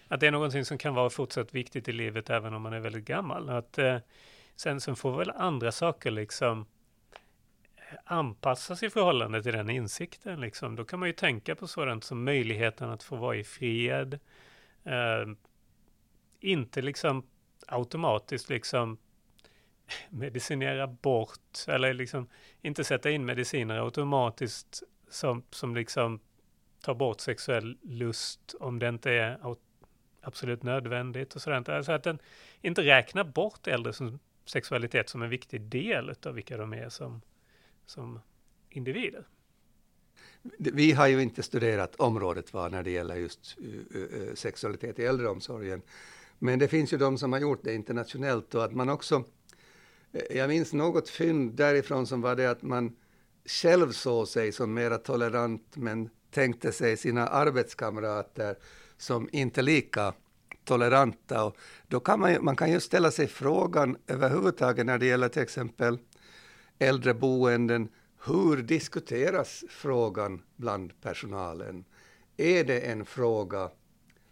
att 0.08 0.20
det 0.20 0.26
är 0.26 0.30
någonting 0.30 0.64
som 0.64 0.78
kan 0.78 0.94
vara 0.94 1.10
fortsatt 1.10 1.54
viktigt 1.54 1.88
i 1.88 1.92
livet 1.92 2.30
även 2.30 2.54
om 2.54 2.62
man 2.62 2.72
är 2.72 2.80
väldigt 2.80 3.04
gammal. 3.04 3.48
Att, 3.48 3.78
eh, 3.78 3.98
sen, 4.56 4.80
sen 4.80 4.96
får 4.96 5.18
väl 5.18 5.30
andra 5.30 5.72
saker 5.72 6.10
liksom 6.10 6.66
eh, 7.76 7.98
anpassas 8.04 8.82
i 8.82 8.90
förhållande 8.90 9.42
till 9.42 9.52
den 9.52 9.70
insikten. 9.70 10.40
Liksom. 10.40 10.76
Då 10.76 10.84
kan 10.84 10.98
man 10.98 11.08
ju 11.08 11.12
tänka 11.12 11.54
på 11.54 11.66
sådant 11.66 12.04
som 12.04 12.24
möjligheten 12.24 12.90
att 12.90 13.02
få 13.02 13.16
vara 13.16 13.36
i 13.36 13.44
fred. 13.44 14.18
Eh, 14.84 15.26
inte 16.40 16.82
liksom 16.82 17.26
automatiskt 17.66 18.48
liksom 18.48 18.98
medicinera 20.10 20.86
bort 20.86 21.58
eller 21.68 21.94
liksom 21.94 22.28
inte 22.62 22.84
sätta 22.84 23.10
in 23.10 23.24
mediciner 23.24 23.84
automatiskt 23.84 24.82
som, 25.10 25.42
som 25.50 25.74
liksom 25.74 26.20
tar 26.80 26.94
bort 26.94 27.20
sexuell 27.20 27.78
lust 27.82 28.54
om 28.60 28.78
det 28.78 28.88
inte 28.88 29.10
är 29.12 29.38
absolut 30.20 30.62
nödvändigt 30.62 31.34
och 31.34 31.42
sådant. 31.42 31.68
Alltså 31.68 31.92
att 31.92 32.02
den 32.02 32.18
inte 32.60 32.82
räknar 32.82 33.24
bort 33.24 33.66
äldre 33.66 33.92
som 33.92 34.18
sexualitet 34.44 35.08
som 35.08 35.22
en 35.22 35.30
viktig 35.30 35.60
del 35.60 36.14
av 36.26 36.34
vilka 36.34 36.56
de 36.56 36.72
är 36.72 36.88
som, 36.88 37.20
som 37.86 38.20
individer. 38.70 39.24
Vi 40.58 40.92
har 40.92 41.06
ju 41.06 41.22
inte 41.22 41.42
studerat 41.42 41.96
området 41.96 42.52
var 42.52 42.70
när 42.70 42.82
det 42.82 42.90
gäller 42.90 43.16
just 43.16 43.56
eh, 43.94 44.00
eh, 44.00 44.34
sexualitet 44.34 44.98
i 44.98 45.04
äldreomsorgen. 45.04 45.82
Men 46.38 46.58
det 46.58 46.68
finns 46.68 46.92
ju 46.92 46.96
de 46.96 47.18
som 47.18 47.32
har 47.32 47.40
gjort 47.40 47.64
det 47.64 47.74
internationellt 47.74 48.54
och 48.54 48.64
att 48.64 48.72
man 48.72 48.88
också 48.88 49.24
eh, 50.12 50.36
jag 50.36 50.48
minns 50.48 50.72
något 50.72 51.08
fynd 51.08 51.54
därifrån 51.54 52.06
som 52.06 52.20
var 52.20 52.36
det 52.36 52.50
att 52.50 52.62
man 52.62 52.96
själv 53.44 53.92
såg 53.92 54.28
sig 54.28 54.52
som 54.52 54.74
mera 54.74 54.98
tolerant 54.98 55.76
men 55.76 56.10
tänkte 56.30 56.72
sig 56.72 56.96
sina 56.96 57.26
arbetskamrater 57.26 58.56
som 58.98 59.28
inte 59.32 59.60
är 59.60 59.62
lika 59.62 60.14
toleranta. 60.64 61.44
Och 61.44 61.56
då 61.88 62.00
kan 62.00 62.20
man, 62.20 62.44
man 62.44 62.56
kan 62.56 62.70
ju 62.70 62.80
ställa 62.80 63.10
sig 63.10 63.26
frågan 63.26 63.96
överhuvudtaget 64.06 64.86
när 64.86 64.98
det 64.98 65.06
gäller 65.06 65.28
till 65.28 65.42
exempel 65.42 65.98
äldreboenden, 66.78 67.88
hur 68.24 68.56
diskuteras 68.56 69.64
frågan 69.68 70.42
bland 70.56 71.00
personalen? 71.00 71.84
Är 72.36 72.64
det 72.64 72.80
en 72.80 73.04
fråga 73.04 73.70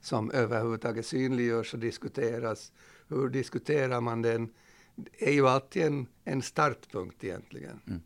som 0.01 0.31
överhuvudtaget 0.31 1.07
synliggörs 1.07 1.75
och 1.75 1.81
diskuteras? 1.81 2.73
Hur 3.09 3.29
diskuterar 3.29 4.01
man 4.01 4.23
den? 4.23 4.55
Det 4.95 5.29
är 5.29 5.33
ju 5.33 5.49
alltid 5.49 5.83
en, 5.83 6.07
en 6.25 6.43
startpunkt 6.43 7.25
egentligen. 7.25 7.81
Mm. 7.87 8.01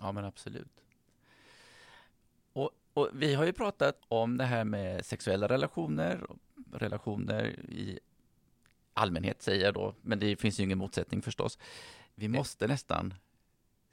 Ja, 0.00 0.12
men 0.12 0.24
absolut. 0.24 0.73
Och, 2.94 3.08
vi 3.12 3.34
har 3.34 3.44
ju 3.44 3.52
pratat 3.52 4.00
om 4.08 4.36
det 4.36 4.44
här 4.44 4.64
med 4.64 5.06
sexuella 5.06 5.48
relationer, 5.48 6.26
relationer 6.72 7.44
i 7.68 7.98
allmänhet 8.94 9.42
säger 9.42 9.64
jag 9.64 9.74
då, 9.74 9.94
men 10.02 10.18
det 10.18 10.36
finns 10.36 10.60
ju 10.60 10.64
ingen 10.64 10.78
motsättning 10.78 11.22
förstås. 11.22 11.58
Vi 12.14 12.28
måste 12.28 12.66
nästan 12.66 13.14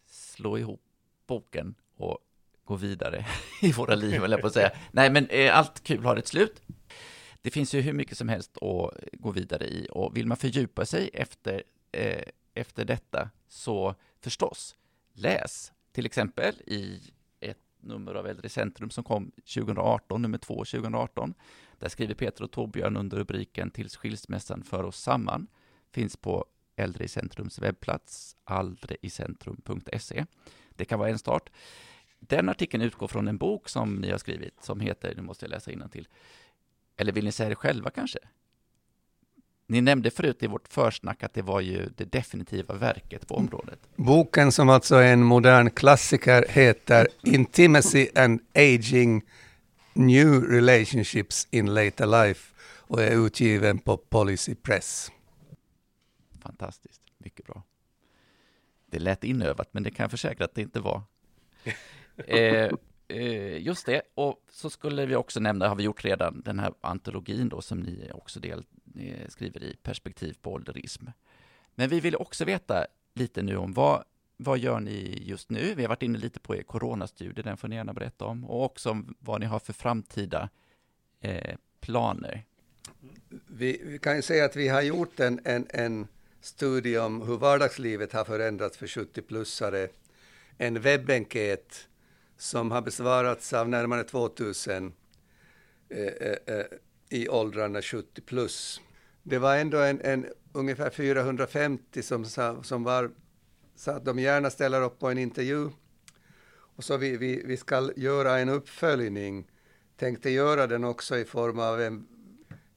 slå 0.06 0.58
ihop 0.58 0.82
boken 1.28 1.76
och 1.96 2.18
gå 2.64 2.76
vidare 2.76 3.26
i 3.62 3.72
våra 3.72 3.96
liv, 3.96 4.24
eller 4.24 4.38
på 4.38 4.48
att 4.48 4.54
säga. 4.54 4.72
Nej, 4.92 5.12
men 5.12 5.28
eh, 5.30 5.58
allt 5.58 5.84
kul 5.84 6.06
har 6.06 6.16
ett 6.16 6.28
slut. 6.28 6.62
Det 7.42 7.52
finns 7.52 7.74
ju 7.74 7.82
hur 7.82 7.94
mycket 7.94 8.18
som 8.18 8.30
helst 8.30 8.58
att 8.58 8.94
gå 9.14 9.32
vidare 9.32 9.68
i 9.68 9.88
och 9.92 10.18
vill 10.18 10.28
man 10.28 10.38
fördjupa 10.38 10.86
sig 10.86 11.10
efter, 11.14 11.64
eh, 11.92 12.24
efter 12.54 12.86
detta 12.86 13.30
så 13.48 13.96
förstås, 14.20 14.76
läs 15.14 15.72
till 15.92 16.06
exempel 16.06 16.56
i 16.68 17.02
nummer 17.82 18.14
av 18.14 18.28
Äldre 18.28 18.50
Centrum 18.50 18.90
som 18.90 19.04
kom 19.04 19.32
2018, 19.32 20.22
nummer 20.22 20.38
två 20.38 20.56
2018. 20.56 21.34
Där 21.80 21.90
skriver 21.90 22.14
Peter 22.14 22.44
och 22.44 22.52
Torbjörn 22.52 22.98
under 22.98 23.18
rubriken 23.18 23.72
Tills 23.72 23.96
skilsmässan 23.96 24.64
för 24.64 24.84
oss 24.84 25.02
samman. 25.02 25.48
Finns 25.92 26.18
på 26.18 26.46
Äldre 26.76 27.04
i 27.04 27.08
Centrums 27.08 27.60
webbplats, 27.60 28.36
aldreicentrum.se. 28.44 30.26
Det 30.70 30.86
kan 30.86 31.00
vara 31.00 31.10
en 31.10 31.20
start. 31.20 31.50
Den 32.20 32.50
artikeln 32.50 32.84
utgår 32.84 33.08
från 33.08 33.28
en 33.28 33.38
bok 33.38 33.70
som 33.70 33.96
ni 33.96 34.12
har 34.12 34.18
skrivit 34.18 34.64
som 34.64 34.80
heter, 34.80 35.16
nu 35.16 35.22
måste 35.22 35.46
jag 35.46 35.50
läsa 35.50 35.90
till. 35.90 36.08
Eller 36.98 37.12
vill 37.12 37.26
ni 37.26 37.32
säga 37.32 37.50
det 37.50 37.56
själva 37.56 37.90
kanske? 37.90 38.20
Ni 39.72 39.82
nämnde 39.82 40.12
förut 40.12 40.44
i 40.44 40.48
vårt 40.48 40.68
försnack 40.68 41.24
att 41.24 41.34
det 41.34 41.42
var 41.42 41.62
ju 41.62 41.90
det 41.96 42.12
definitiva 42.12 42.74
verket 42.74 43.28
på 43.28 43.36
området. 43.36 43.80
Boken 43.96 44.52
som 44.52 44.70
alltså 44.70 44.96
är 44.96 45.14
en 45.14 45.24
modern 45.24 45.70
klassiker 45.70 46.46
heter 46.50 47.08
Intimacy 47.24 48.08
and 48.16 48.42
Aging 48.56 49.24
New 49.94 50.44
Relationships 50.44 51.48
in 51.52 51.74
Later 51.74 52.06
Life 52.06 52.54
och 52.78 53.02
är 53.02 53.26
utgiven 53.26 53.80
på 53.80 53.98
Policy 53.98 54.56
Press. 54.56 55.12
Fantastiskt, 56.42 57.02
mycket 57.18 57.46
bra. 57.46 57.64
Det 58.90 59.00
lät 59.00 59.24
inövat, 59.24 59.70
men 59.72 59.84
det 59.84 59.92
kan 59.92 60.04
jag 60.04 60.12
försäkra 60.12 60.46
att 60.46 60.56
det 60.56 60.62
inte 60.62 60.80
var. 60.80 61.02
eh, 62.28 62.70
eh, 63.08 63.58
just 63.62 63.86
det, 63.86 64.02
och 64.14 64.46
så 64.50 64.70
skulle 64.70 65.06
vi 65.06 65.16
också 65.16 65.40
nämna, 65.40 65.68
har 65.68 65.76
vi 65.76 65.84
gjort 65.84 66.06
redan, 66.06 66.42
den 66.46 66.60
här 66.60 66.74
antologin 66.82 67.50
då 67.50 67.62
som 67.62 67.80
ni 67.80 68.12
också 68.14 68.40
del, 68.40 68.64
Eh, 69.00 69.28
skriver 69.28 69.64
i 69.64 69.76
Perspektiv 69.84 70.38
på 70.42 70.52
ålderism. 70.52 71.06
Men 71.76 71.90
vi 71.90 72.00
vill 72.00 72.16
också 72.16 72.46
veta 72.46 72.86
lite 73.14 73.42
nu 73.42 73.58
om 73.58 73.74
vad, 73.74 74.04
vad 74.38 74.60
gör 74.60 74.80
ni 74.80 75.24
just 75.26 75.50
nu? 75.50 75.74
Vi 75.76 75.82
har 75.82 75.90
varit 75.90 76.04
inne 76.04 76.18
lite 76.18 76.40
på 76.40 76.56
er 76.56 76.64
coronastudie, 76.64 77.44
den 77.44 77.58
får 77.58 77.68
ni 77.68 77.76
gärna 77.76 77.94
berätta 77.94 78.26
om, 78.26 78.46
och 78.46 78.64
också 78.64 78.90
om 78.90 79.16
vad 79.20 79.40
ni 79.40 79.46
har 79.46 79.60
för 79.60 79.74
framtida 79.74 80.50
eh, 81.22 81.56
planer. 81.80 82.46
Vi, 83.48 83.82
vi, 83.84 84.00
kan 84.00 84.16
ju 84.16 84.22
säga 84.22 84.46
att 84.46 84.56
vi 84.56 84.68
har 84.68 84.82
gjort 84.82 85.20
en, 85.20 85.40
en, 85.44 85.68
en 85.70 86.08
studie 86.42 86.98
om 86.98 87.22
hur 87.22 87.38
vardagslivet 87.38 88.14
har 88.14 88.26
förändrats 88.26 88.78
för 88.78 88.88
70-plussare, 88.88 89.88
en 90.58 90.82
webbenkät 90.82 91.88
som 92.38 92.72
har 92.72 92.82
besvarats 92.82 93.54
av 93.54 93.70
närmare 93.70 94.04
2000 94.04 94.94
eh, 95.90 96.00
eh, 96.00 96.38
eh 96.46 96.66
i 97.12 97.30
åldrarna 97.30 97.82
70 97.82 98.22
plus. 98.22 98.82
Det 99.24 99.38
var 99.38 99.58
ändå 99.58 99.78
en, 99.78 100.02
en 100.02 100.26
ungefär 100.54 100.90
450 100.90 102.04
som, 102.04 102.26
sa, 102.26 102.64
som 102.64 102.84
var, 102.84 103.12
sa 103.76 103.92
att 103.92 104.06
de 104.06 104.20
gärna 104.20 104.50
ställer 104.50 104.82
upp 104.82 105.00
på 105.00 105.10
en 105.10 105.18
intervju. 105.18 105.70
Och 106.76 106.84
så 106.84 106.98
vi, 106.98 107.18
vi, 107.18 107.42
vi 107.46 107.58
ska 107.58 107.92
göra 107.96 108.40
en 108.40 108.50
uppföljning, 108.50 109.48
tänkte 109.98 110.30
göra 110.30 110.68
den 110.68 110.84
också 110.84 111.18
i 111.18 111.26
form 111.26 111.60
av 111.60 111.82
en 111.82 112.08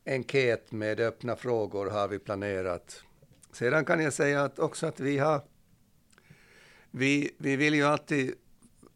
enkät 0.06 0.72
med 0.72 1.00
öppna 1.00 1.36
frågor 1.36 1.90
har 1.90 2.08
vi 2.08 2.18
planerat. 2.18 3.02
Sedan 3.52 3.84
kan 3.84 4.00
jag 4.00 4.12
säga 4.12 4.44
att 4.44 4.58
också 4.58 4.86
att 4.86 5.00
vi 5.00 5.18
har 5.18 5.42
vi, 6.90 7.30
vi 7.38 7.56
vill 7.56 7.74
ju 7.74 7.84
alltid 7.84 8.34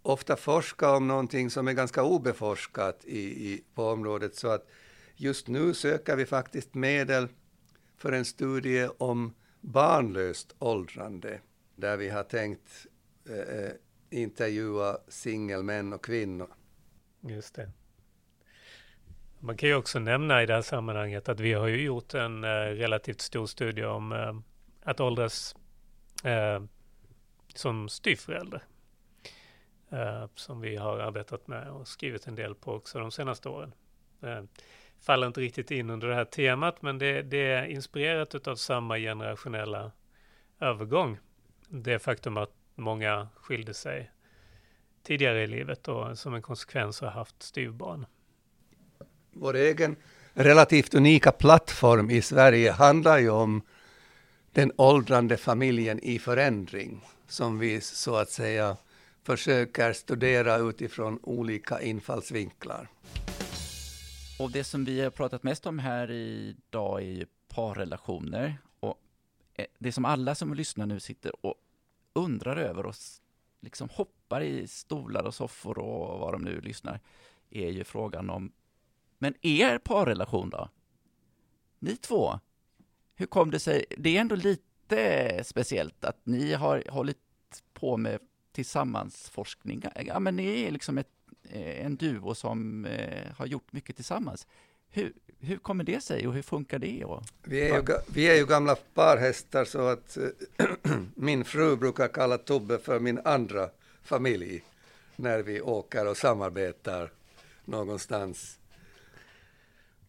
ofta 0.02 0.36
forska 0.36 0.90
om 0.90 1.08
någonting 1.08 1.50
som 1.50 1.68
är 1.68 1.72
ganska 1.72 2.02
obeforskat 2.02 3.04
i, 3.04 3.18
i, 3.18 3.64
på 3.74 3.90
området. 3.90 4.36
Så 4.36 4.48
att 4.48 4.68
just 5.20 5.48
nu 5.48 5.74
söker 5.74 6.16
vi 6.16 6.26
faktiskt 6.26 6.74
medel 6.74 7.28
för 7.96 8.12
en 8.12 8.24
studie 8.24 8.88
om 8.98 9.34
barnlöst 9.60 10.54
åldrande, 10.58 11.40
där 11.76 11.96
vi 11.96 12.08
har 12.08 12.22
tänkt 12.22 12.86
eh, 13.28 13.58
eh, 13.58 13.72
intervjua 14.10 14.98
singelmän 15.08 15.92
och 15.92 16.04
kvinnor. 16.04 16.48
Just 17.20 17.54
det. 17.54 17.70
Man 19.40 19.56
kan 19.56 19.68
ju 19.68 19.74
också 19.74 19.98
nämna 19.98 20.42
i 20.42 20.46
det 20.46 20.54
här 20.54 20.62
sammanhanget 20.62 21.28
att 21.28 21.40
vi 21.40 21.52
har 21.52 21.66
ju 21.66 21.82
gjort 21.82 22.14
en 22.14 22.44
eh, 22.44 22.48
relativt 22.48 23.20
stor 23.20 23.46
studie 23.46 23.84
om 23.84 24.12
eh, 24.12 24.34
att 24.82 25.00
åldras 25.00 25.56
eh, 26.24 26.62
som 27.54 27.88
styvförälder 27.88 28.64
eh, 29.90 30.26
som 30.34 30.60
vi 30.60 30.76
har 30.76 30.98
arbetat 30.98 31.46
med 31.46 31.70
och 31.70 31.88
skrivit 31.88 32.26
en 32.26 32.34
del 32.34 32.54
på 32.54 32.72
också 32.72 32.98
de 32.98 33.10
senaste 33.10 33.48
åren. 33.48 33.74
Eh, 34.22 34.42
Faller 35.00 35.26
inte 35.26 35.40
riktigt 35.40 35.70
in 35.70 35.90
under 35.90 36.08
det 36.08 36.14
här 36.14 36.24
temat, 36.24 36.82
men 36.82 36.98
det, 36.98 37.22
det 37.22 37.52
är 37.52 37.64
inspirerat 37.64 38.48
av 38.48 38.56
samma 38.56 38.98
generationella 38.98 39.92
övergång. 40.60 41.18
Det 41.68 41.98
faktum 41.98 42.36
att 42.36 42.52
många 42.74 43.28
skilde 43.36 43.74
sig 43.74 44.10
tidigare 45.02 45.42
i 45.42 45.46
livet 45.46 45.88
och 45.88 46.18
som 46.18 46.34
en 46.34 46.42
konsekvens 46.42 47.00
har 47.00 47.10
haft 47.10 47.42
styvbarn. 47.42 48.06
Vår 49.32 49.56
egen 49.56 49.96
relativt 50.32 50.94
unika 50.94 51.32
plattform 51.32 52.10
i 52.10 52.22
Sverige 52.22 52.72
handlar 52.72 53.18
ju 53.18 53.30
om 53.30 53.62
den 54.52 54.72
åldrande 54.76 55.36
familjen 55.36 55.98
i 56.02 56.18
förändring 56.18 57.04
som 57.28 57.58
vi 57.58 57.80
så 57.80 58.16
att 58.16 58.30
säga 58.30 58.76
försöker 59.22 59.92
studera 59.92 60.56
utifrån 60.56 61.18
olika 61.22 61.80
infallsvinklar. 61.80 62.88
Och 64.38 64.50
det 64.50 64.64
som 64.64 64.84
vi 64.84 65.00
har 65.00 65.10
pratat 65.10 65.42
mest 65.42 65.66
om 65.66 65.78
här 65.78 66.10
idag 66.10 67.02
är 67.02 67.06
ju 67.06 67.26
parrelationer. 67.48 68.58
Och 68.80 69.00
eh, 69.54 69.66
det 69.78 69.92
som 69.92 70.04
alla 70.04 70.34
som 70.34 70.54
lyssnar 70.54 70.86
nu 70.86 71.00
sitter 71.00 71.46
och 71.46 71.54
undrar 72.12 72.56
över 72.56 72.86
och 72.86 72.94
liksom 73.60 73.88
hoppar 73.88 74.40
i 74.40 74.68
stolar 74.68 75.24
och 75.24 75.34
soffor 75.34 75.78
och 75.78 76.18
vad 76.18 76.34
de 76.34 76.42
nu 76.42 76.60
lyssnar, 76.60 77.00
är 77.50 77.70
ju 77.70 77.84
frågan 77.84 78.30
om, 78.30 78.52
men 79.18 79.34
er 79.42 79.78
parrelation 79.78 80.50
då? 80.50 80.68
Ni 81.78 81.96
två, 81.96 82.40
hur 83.14 83.26
kom 83.26 83.50
det 83.50 83.58
sig? 83.58 83.84
Det 83.96 84.16
är 84.16 84.20
ändå 84.20 84.34
lite 84.34 85.40
speciellt 85.44 86.04
att 86.04 86.26
ni 86.26 86.52
har 86.52 86.84
hållit 86.90 87.18
på 87.72 87.96
med 87.96 88.20
tillsammansforskning. 88.52 89.82
Ja, 90.06 90.20
men 90.20 90.36
ni 90.36 90.62
är 90.62 90.70
liksom 90.70 90.98
ett, 90.98 91.10
en 91.56 91.96
duo 91.96 92.34
som 92.34 92.84
eh, 92.84 93.32
har 93.36 93.46
gjort 93.46 93.72
mycket 93.72 93.96
tillsammans. 93.96 94.46
Hur, 94.90 95.12
hur 95.40 95.56
kommer 95.56 95.84
det 95.84 96.00
sig 96.00 96.26
och 96.26 96.34
hur 96.34 96.42
funkar 96.42 96.78
det? 96.78 97.04
Och... 97.04 97.22
Vi, 97.42 97.60
är 97.60 97.74
ju, 97.74 97.82
vi 98.14 98.28
är 98.28 98.34
ju 98.34 98.46
gamla 98.46 98.76
parhästar 98.94 99.64
så 99.64 99.88
att 99.88 100.16
äh, 100.16 100.66
min 101.14 101.44
fru 101.44 101.76
brukar 101.76 102.08
kalla 102.08 102.38
Tobbe 102.38 102.78
för 102.78 103.00
min 103.00 103.20
andra 103.24 103.70
familj 104.02 104.64
när 105.16 105.42
vi 105.42 105.60
åker 105.60 106.08
och 106.08 106.16
samarbetar 106.16 107.10
någonstans. 107.64 108.58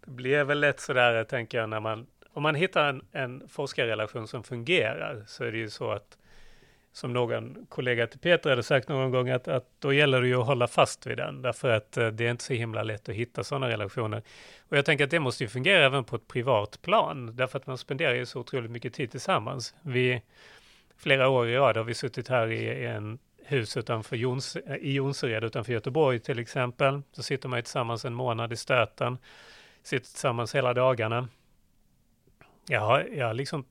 Det 0.05 0.11
blir 0.11 0.43
väl 0.43 0.59
lätt 0.59 0.79
sådär, 0.79 1.23
tänker 1.23 1.57
jag, 1.57 1.69
när 1.69 1.79
man 1.79 2.07
om 2.33 2.43
man 2.43 2.55
hittar 2.55 2.89
en, 2.89 3.01
en 3.11 3.49
forskarrelation 3.49 4.27
som 4.27 4.43
fungerar 4.43 5.23
så 5.27 5.43
är 5.43 5.51
det 5.51 5.57
ju 5.57 5.69
så 5.69 5.91
att 5.91 6.17
som 6.93 7.13
någon 7.13 7.65
kollega 7.69 8.07
till 8.07 8.19
Peter 8.19 8.49
hade 8.49 8.63
sagt 8.63 8.89
någon 8.89 9.11
gång 9.11 9.29
att, 9.29 9.47
att 9.47 9.65
då 9.79 9.93
gäller 9.93 10.21
det 10.21 10.27
ju 10.27 10.35
att 10.35 10.45
hålla 10.45 10.67
fast 10.67 11.07
vid 11.07 11.17
den 11.17 11.41
därför 11.41 11.69
att 11.69 11.97
eh, 11.97 12.07
det 12.07 12.25
är 12.25 12.31
inte 12.31 12.43
så 12.43 12.53
himla 12.53 12.83
lätt 12.83 13.09
att 13.09 13.15
hitta 13.15 13.43
sådana 13.43 13.69
relationer. 13.69 14.23
Och 14.69 14.77
jag 14.77 14.85
tänker 14.85 15.03
att 15.03 15.11
det 15.11 15.19
måste 15.19 15.43
ju 15.43 15.47
fungera 15.47 15.85
även 15.85 16.03
på 16.03 16.15
ett 16.15 16.27
privat 16.27 16.81
plan 16.81 17.35
därför 17.35 17.59
att 17.59 17.67
man 17.67 17.77
spenderar 17.77 18.13
ju 18.13 18.25
så 18.25 18.39
otroligt 18.39 18.71
mycket 18.71 18.93
tid 18.93 19.11
tillsammans. 19.11 19.75
Vi, 19.81 20.21
flera 20.97 21.29
år 21.29 21.47
i 21.47 21.55
rad 21.55 21.77
har 21.77 21.83
vi 21.83 21.93
suttit 21.93 22.27
här 22.27 22.51
i 22.51 22.85
en 22.85 23.19
hus 23.43 23.77
utanför 23.77 24.15
Jons, 24.15 24.55
eh, 24.55 24.75
i 24.75 24.93
Jonsered 24.93 25.43
utanför 25.43 25.73
Göteborg 25.73 26.19
till 26.19 26.39
exempel. 26.39 27.01
Så 27.11 27.23
sitter 27.23 27.49
man 27.49 27.59
ju 27.59 27.63
tillsammans 27.63 28.05
en 28.05 28.13
månad 28.13 28.53
i 28.53 28.55
stöten, 28.55 29.17
sitter 29.83 30.05
tillsammans 30.05 30.55
hela 30.55 30.73
dagarna. 30.73 31.27
Jag 32.67 32.81
har, 32.81 33.09
jag 33.13 33.27
har 33.27 33.33
liksom 33.33 33.65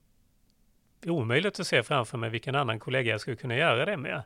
omöjligt 1.05 1.59
att 1.59 1.67
se 1.67 1.83
framför 1.83 2.17
mig 2.17 2.29
vilken 2.29 2.55
annan 2.55 2.79
kollega 2.79 3.11
jag 3.11 3.21
skulle 3.21 3.35
kunna 3.35 3.57
göra 3.57 3.85
det 3.85 3.97
med. 3.97 4.23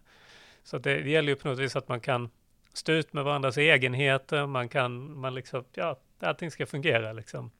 Så 0.63 0.77
det, 0.77 1.01
det 1.01 1.09
gäller 1.09 1.29
ju 1.29 1.35
på 1.35 1.47
något 1.47 1.59
vis 1.59 1.75
att 1.75 1.87
man 1.87 1.99
kan 1.99 2.29
stå 2.73 2.91
ut 2.91 3.13
med 3.13 3.23
varandras 3.23 3.57
egenheter, 3.57 4.47
man 4.47 4.69
kan, 4.69 5.19
man 5.19 5.33
liksom, 5.33 5.63
ja, 5.73 5.99
allting 6.19 6.51
ska 6.51 6.65
fungera 6.65 7.13
liksom. 7.13 7.51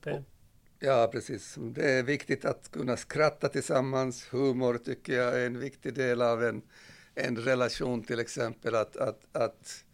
Det... 0.00 0.24
Ja, 0.78 1.08
precis. 1.12 1.58
Det 1.60 1.90
är 1.90 2.02
viktigt 2.02 2.44
att 2.44 2.70
kunna 2.70 2.96
skratta 2.96 3.48
tillsammans. 3.48 4.28
Humor 4.32 4.78
tycker 4.78 5.12
jag 5.12 5.40
är 5.40 5.46
en 5.46 5.60
viktig 5.60 5.94
del 5.94 6.22
av 6.22 6.44
en, 6.44 6.62
en 7.14 7.36
relation 7.36 8.02
till 8.02 8.20
exempel. 8.20 8.74
Att, 8.74 8.96
att, 8.96 9.20
att, 9.32 9.84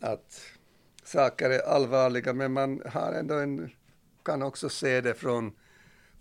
att 0.00 0.40
saker 1.04 1.50
är 1.50 1.60
allvarliga, 1.60 2.32
men 2.32 2.52
man 2.52 2.82
har 2.86 3.12
ändå 3.12 3.34
en, 3.34 3.70
kan 4.24 4.42
också 4.42 4.68
se 4.68 5.00
det 5.00 5.14
från 5.14 5.52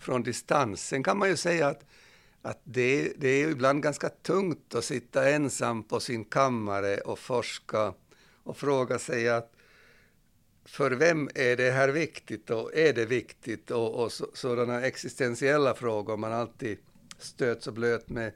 från 0.04 0.24
distans. 0.24 0.88
Sen 0.88 1.04
kan 1.04 1.18
man 1.18 1.30
ju 1.30 1.38
säga 1.38 1.68
att, 1.68 1.86
att 2.42 2.62
det, 2.64 3.14
det 3.18 3.28
är 3.28 3.50
ibland 3.50 3.84
ganska 3.84 4.10
tungt 4.10 4.76
att 4.76 4.86
sitta 4.86 5.30
ensam 5.30 5.84
på 5.84 6.00
sin 6.00 6.26
kammare 6.26 6.98
och 6.98 7.20
forska 7.20 7.94
och 8.44 8.58
fråga 8.58 9.00
sig 9.00 9.30
att 9.30 9.54
för 10.66 10.92
vem 10.92 11.30
är 11.36 11.56
det 11.56 11.72
här 11.72 11.90
viktigt 11.90 12.50
och 12.50 12.76
är 12.76 12.94
det 12.94 13.06
viktigt 13.06 13.72
och, 13.72 14.04
och 14.04 14.12
så, 14.12 14.28
sådana 14.34 14.82
existentiella 14.82 15.74
frågor 15.74 16.18
man 16.18 16.34
alltid 16.34 16.78
stöts 17.18 17.68
och 17.68 17.74
blöt 17.74 18.10
med. 18.10 18.32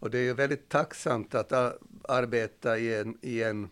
Och 0.00 0.10
det 0.10 0.18
är 0.18 0.22
ju 0.22 0.34
väldigt 0.34 0.68
tacksamt 0.68 1.34
att 1.34 1.52
arbeta 2.08 2.78
i 2.78 2.94
en, 2.94 3.18
i 3.22 3.42
en 3.42 3.70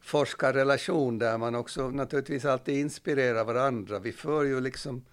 forskarrelation 0.00 1.18
där 1.18 1.38
man 1.38 1.54
också 1.54 1.90
naturligtvis 1.90 2.44
alltid 2.44 2.78
inspirerar 2.78 3.44
varandra. 3.44 3.98
Vi 3.98 4.12
för 4.12 4.44
ju 4.44 4.60
liksom 4.60 5.04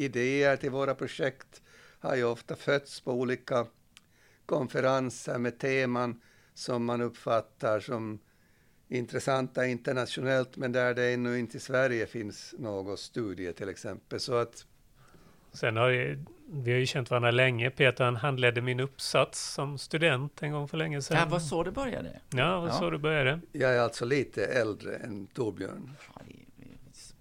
idéer 0.00 0.56
till 0.56 0.70
våra 0.70 0.94
projekt 0.94 1.62
har 2.00 2.16
ju 2.16 2.24
ofta 2.24 2.56
fötts 2.56 3.00
på 3.00 3.12
olika 3.12 3.66
konferenser 4.46 5.38
med 5.38 5.58
teman 5.58 6.20
som 6.54 6.84
man 6.84 7.00
uppfattar 7.00 7.80
som 7.80 8.18
intressanta 8.88 9.66
internationellt, 9.66 10.56
men 10.56 10.72
där 10.72 10.94
det 10.94 11.12
ännu 11.12 11.38
inte 11.38 11.56
i 11.56 11.60
Sverige 11.60 12.06
finns 12.06 12.54
någon 12.58 12.96
studie 12.96 13.52
till 13.52 13.68
exempel. 13.68 14.20
Så 14.20 14.34
att 14.34 14.66
Sen 15.52 15.76
har 15.76 15.88
vi, 15.88 16.24
vi 16.50 16.72
har 16.72 16.78
ju 16.78 16.86
känt 16.86 17.10
varandra 17.10 17.30
länge. 17.30 17.70
Peter 17.70 18.04
han 18.04 18.16
handledde 18.16 18.60
min 18.60 18.80
uppsats 18.80 19.54
som 19.54 19.78
student 19.78 20.42
en 20.42 20.52
gång 20.52 20.68
för 20.68 20.76
länge 20.76 21.02
sedan. 21.02 21.16
Ja, 21.18 21.26
var 21.26 21.38
så 21.38 21.62
det 21.62 21.70
började? 21.70 22.20
Ja, 22.30 22.60
var 22.60 22.68
ja. 22.68 22.72
så 22.72 22.90
det 22.90 22.98
började. 22.98 23.40
Jag 23.52 23.74
är 23.74 23.80
alltså 23.80 24.04
lite 24.04 24.44
äldre 24.44 24.96
än 24.96 25.26
Torbjörn 25.26 25.90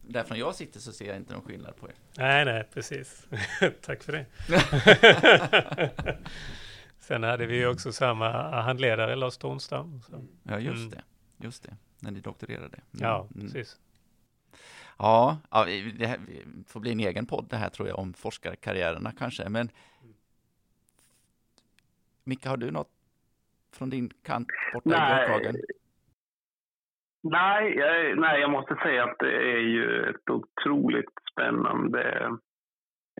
därifrån 0.09 0.37
jag 0.37 0.55
sitter 0.55 0.79
så 0.79 0.91
ser 0.91 1.07
jag 1.07 1.17
inte 1.17 1.33
någon 1.33 1.41
skillnad 1.41 1.75
på 1.75 1.89
er. 1.89 1.95
Nej, 2.17 2.45
nej, 2.45 2.67
precis. 2.73 3.27
Tack 3.81 4.03
för 4.03 4.11
det. 4.11 4.25
Sen 6.99 7.23
hade 7.23 7.45
vi 7.45 7.65
också 7.65 7.91
samma 7.91 8.61
handledare, 8.61 9.15
Lars 9.15 9.37
Tornstam. 9.37 10.01
Ja, 10.43 10.59
just 10.59 10.77
mm. 10.77 10.89
det. 10.89 11.03
Just 11.45 11.63
det, 11.63 11.77
när 11.99 12.11
ni 12.11 12.19
doktorerade. 12.19 12.77
Mm. 12.77 12.83
Ja, 12.91 13.27
mm. 13.35 13.45
precis. 13.45 13.77
Ja, 14.97 15.37
ja 15.51 15.65
det 15.97 16.07
här 16.07 16.19
får 16.67 16.79
bli 16.79 16.91
en 16.91 16.99
egen 16.99 17.25
podd 17.25 17.45
det 17.49 17.57
här 17.57 17.69
tror 17.69 17.87
jag 17.87 17.99
om 17.99 18.13
forskarkarriärerna 18.13 19.13
kanske. 19.17 19.49
Men 19.49 19.69
Micke, 22.23 22.45
har 22.45 22.57
du 22.57 22.71
något 22.71 22.91
från 23.71 23.89
din 23.89 24.09
kant 24.23 24.47
borta 24.73 24.89
Nej. 24.89 24.97
i 24.97 25.27
Björkhagen? 25.27 25.55
Nej 27.23 27.77
jag, 27.77 28.17
nej, 28.17 28.41
jag 28.41 28.51
måste 28.51 28.75
säga 28.75 29.03
att 29.03 29.19
det 29.19 29.35
är 29.35 29.59
ju 29.59 30.09
ett 30.09 30.29
otroligt 30.29 31.13
spännande 31.31 32.31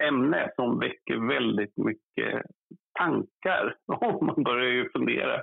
ämne 0.01 0.51
som 0.55 0.79
väcker 0.79 1.27
väldigt 1.27 1.77
mycket 1.77 2.41
tankar. 2.99 3.75
Och 3.85 4.23
man 4.23 4.43
börjar 4.43 4.71
ju 4.71 4.89
fundera 4.89 5.35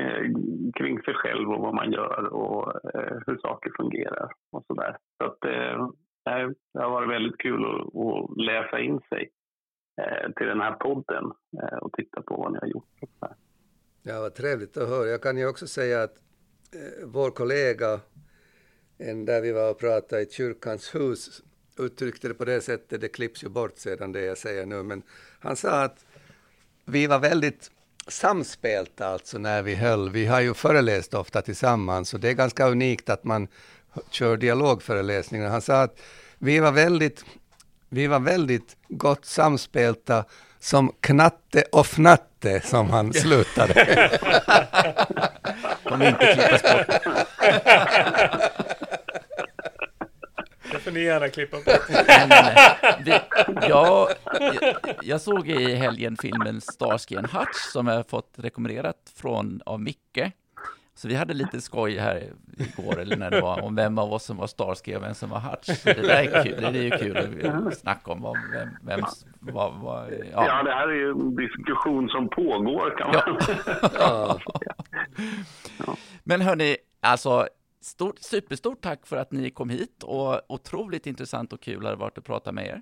eh, 0.00 0.22
kring 0.76 1.02
sig 1.02 1.14
själv 1.14 1.50
och 1.50 1.60
vad 1.60 1.74
man 1.74 1.92
gör 1.92 2.24
och 2.32 2.94
eh, 2.94 3.18
hur 3.26 3.38
saker 3.38 3.72
fungerar 3.76 4.32
och 4.52 4.64
sådär. 4.66 4.96
Så 5.18 5.24
att 5.24 5.44
eh, 5.44 5.88
det 6.74 6.82
har 6.82 6.90
varit 6.90 7.10
väldigt 7.10 7.38
kul 7.38 7.64
att, 7.64 7.96
att 7.96 8.36
läsa 8.36 8.78
in 8.78 9.00
sig 9.08 9.30
eh, 10.02 10.32
till 10.36 10.46
den 10.46 10.60
här 10.60 10.72
podden 10.72 11.24
eh, 11.62 11.78
och 11.78 11.92
titta 11.92 12.22
på 12.22 12.36
vad 12.36 12.52
ni 12.52 12.58
har 12.58 12.68
gjort. 12.68 12.84
Ja, 14.02 14.20
vad 14.20 14.34
trevligt 14.34 14.76
att 14.76 14.88
höra. 14.88 15.06
Jag 15.06 15.22
kan 15.22 15.38
ju 15.38 15.48
också 15.48 15.66
säga 15.66 16.02
att 16.02 16.29
vår 17.04 17.30
kollega, 17.30 18.00
en 18.98 19.24
där 19.24 19.40
vi 19.40 19.52
var 19.52 19.70
och 19.70 19.78
pratade 19.78 20.22
i 20.22 20.26
kyrkans 20.30 20.94
hus, 20.94 21.42
uttryckte 21.78 22.28
det 22.28 22.34
på 22.34 22.44
det 22.44 22.60
sättet, 22.60 23.00
det 23.00 23.08
klipps 23.08 23.44
ju 23.44 23.48
bort 23.48 23.78
sedan 23.78 24.12
det 24.12 24.20
jag 24.20 24.38
säger 24.38 24.66
nu, 24.66 24.82
men 24.82 25.02
han 25.40 25.56
sa 25.56 25.82
att 25.82 26.04
vi 26.84 27.06
var 27.06 27.18
väldigt 27.18 27.70
samspelta 28.08 29.06
alltså 29.06 29.38
när 29.38 29.62
vi 29.62 29.74
höll. 29.74 30.10
Vi 30.10 30.26
har 30.26 30.40
ju 30.40 30.54
föreläst 30.54 31.14
ofta 31.14 31.42
tillsammans 31.42 32.14
och 32.14 32.20
det 32.20 32.28
är 32.28 32.32
ganska 32.32 32.68
unikt 32.68 33.10
att 33.10 33.24
man 33.24 33.48
kör 34.10 34.36
dialogföreläsningar. 34.36 35.48
Han 35.48 35.62
sa 35.62 35.82
att 35.82 36.00
vi 36.38 36.58
var 36.58 36.72
väldigt, 36.72 37.24
vi 37.88 38.06
var 38.06 38.20
väldigt 38.20 38.76
gott 38.88 39.24
samspelta 39.24 40.24
som 40.58 40.92
knatte 41.00 41.62
och 41.72 41.86
fnatte 41.86 42.60
som 42.60 42.90
han 42.90 43.12
slutade. 43.12 44.10
Kommer 45.90 46.08
inte 46.08 46.26
klippas 46.26 46.62
bort. 46.62 46.86
Det 50.72 50.78
får 50.78 50.90
ni 50.90 51.00
gärna 51.00 51.28
klippa 51.28 51.56
bort. 51.56 51.66
Det, 53.04 53.22
jag, 53.68 54.08
jag 55.02 55.20
såg 55.20 55.48
i 55.48 55.74
helgen 55.74 56.16
filmen 56.22 56.60
Starsky 56.60 57.16
and 57.16 57.26
Hutch 57.26 57.56
som 57.72 57.86
jag 57.86 58.08
fått 58.08 58.32
rekommenderat 58.36 59.12
från 59.16 59.60
av 59.66 59.80
Micke. 59.80 60.32
Så 61.00 61.08
vi 61.08 61.14
hade 61.14 61.34
lite 61.34 61.60
skoj 61.60 61.98
här 61.98 62.32
igår, 62.58 62.98
eller 62.98 63.16
när 63.16 63.30
det 63.30 63.40
var, 63.40 63.62
om 63.62 63.74
vem 63.74 63.98
av 63.98 64.12
oss 64.12 64.24
som 64.24 64.36
var 64.36 64.46
Starsky 64.46 64.94
och 64.94 65.02
vem 65.02 65.14
som 65.14 65.30
var 65.30 65.40
Hutch. 65.40 65.66
Så 65.66 65.88
det 65.88 66.02
där 66.02 66.22
är 66.22 66.44
kul, 66.44 66.72
det 66.72 66.78
är 66.78 66.82
ju 66.82 66.90
kul 66.90 67.66
att 67.66 67.78
snacka 67.78 68.12
om 68.12 68.36
vem, 68.52 68.68
vem 68.82 69.00
vad, 69.40 69.74
vad, 69.74 70.12
ja. 70.12 70.46
ja, 70.46 70.62
det 70.62 70.72
här 70.72 70.88
är 70.88 70.94
ju 70.94 71.10
en 71.10 71.36
diskussion 71.36 72.08
som 72.08 72.28
pågår 72.28 72.98
kan 72.98 73.10
man 73.10 73.38
ja. 73.94 74.38
ja. 75.86 75.96
Men 76.24 76.40
hörni, 76.40 76.76
alltså 77.00 77.48
stort, 77.80 78.18
superstort 78.18 78.80
tack 78.80 79.06
för 79.06 79.16
att 79.16 79.32
ni 79.32 79.50
kom 79.50 79.70
hit 79.70 80.02
och 80.02 80.52
otroligt 80.52 81.06
intressant 81.06 81.52
och 81.52 81.60
kul 81.60 81.84
har 81.84 81.90
det 81.90 81.96
varit 81.98 82.18
att 82.18 82.24
prata 82.24 82.52
med 82.52 82.66
er. 82.66 82.80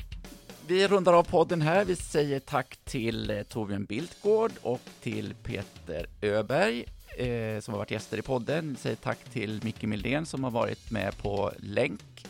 vi 0.67 0.89
rundar 0.89 1.13
av 1.13 1.23
podden 1.23 1.61
här. 1.61 1.85
Vi 1.85 1.97
säger 1.97 2.41
tack 2.41 2.79
till 2.85 3.31
eh, 3.31 3.43
Torbjörn 3.43 3.85
Biltgård 3.85 4.53
och 4.63 4.81
till 5.01 5.35
Peter 5.45 6.07
Öberg 6.23 6.85
eh, 7.19 7.61
som 7.61 7.75
har 7.75 7.79
varit 7.79 7.91
gäster 7.91 8.19
i 8.19 8.23
podden. 8.23 8.77
Säger 8.81 8.97
tack 8.97 9.19
till 9.33 9.61
Micke 9.65 9.83
Mildén 9.83 10.27
som 10.27 10.45
har 10.45 10.51
varit 10.51 10.91
med 10.91 11.19
på 11.19 11.53
länk. 11.57 12.27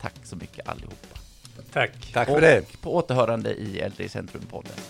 Tack 0.00 0.14
så 0.22 0.36
mycket 0.36 0.68
allihopa. 0.68 1.18
Tack. 1.72 2.12
Tack 2.12 2.28
för 2.28 2.40
det. 2.40 2.80
På 2.80 2.94
återhörande 2.94 3.54
i 3.54 3.80
Äldre 3.80 4.04
i 4.04 4.08
Centrum-podden. 4.08 4.80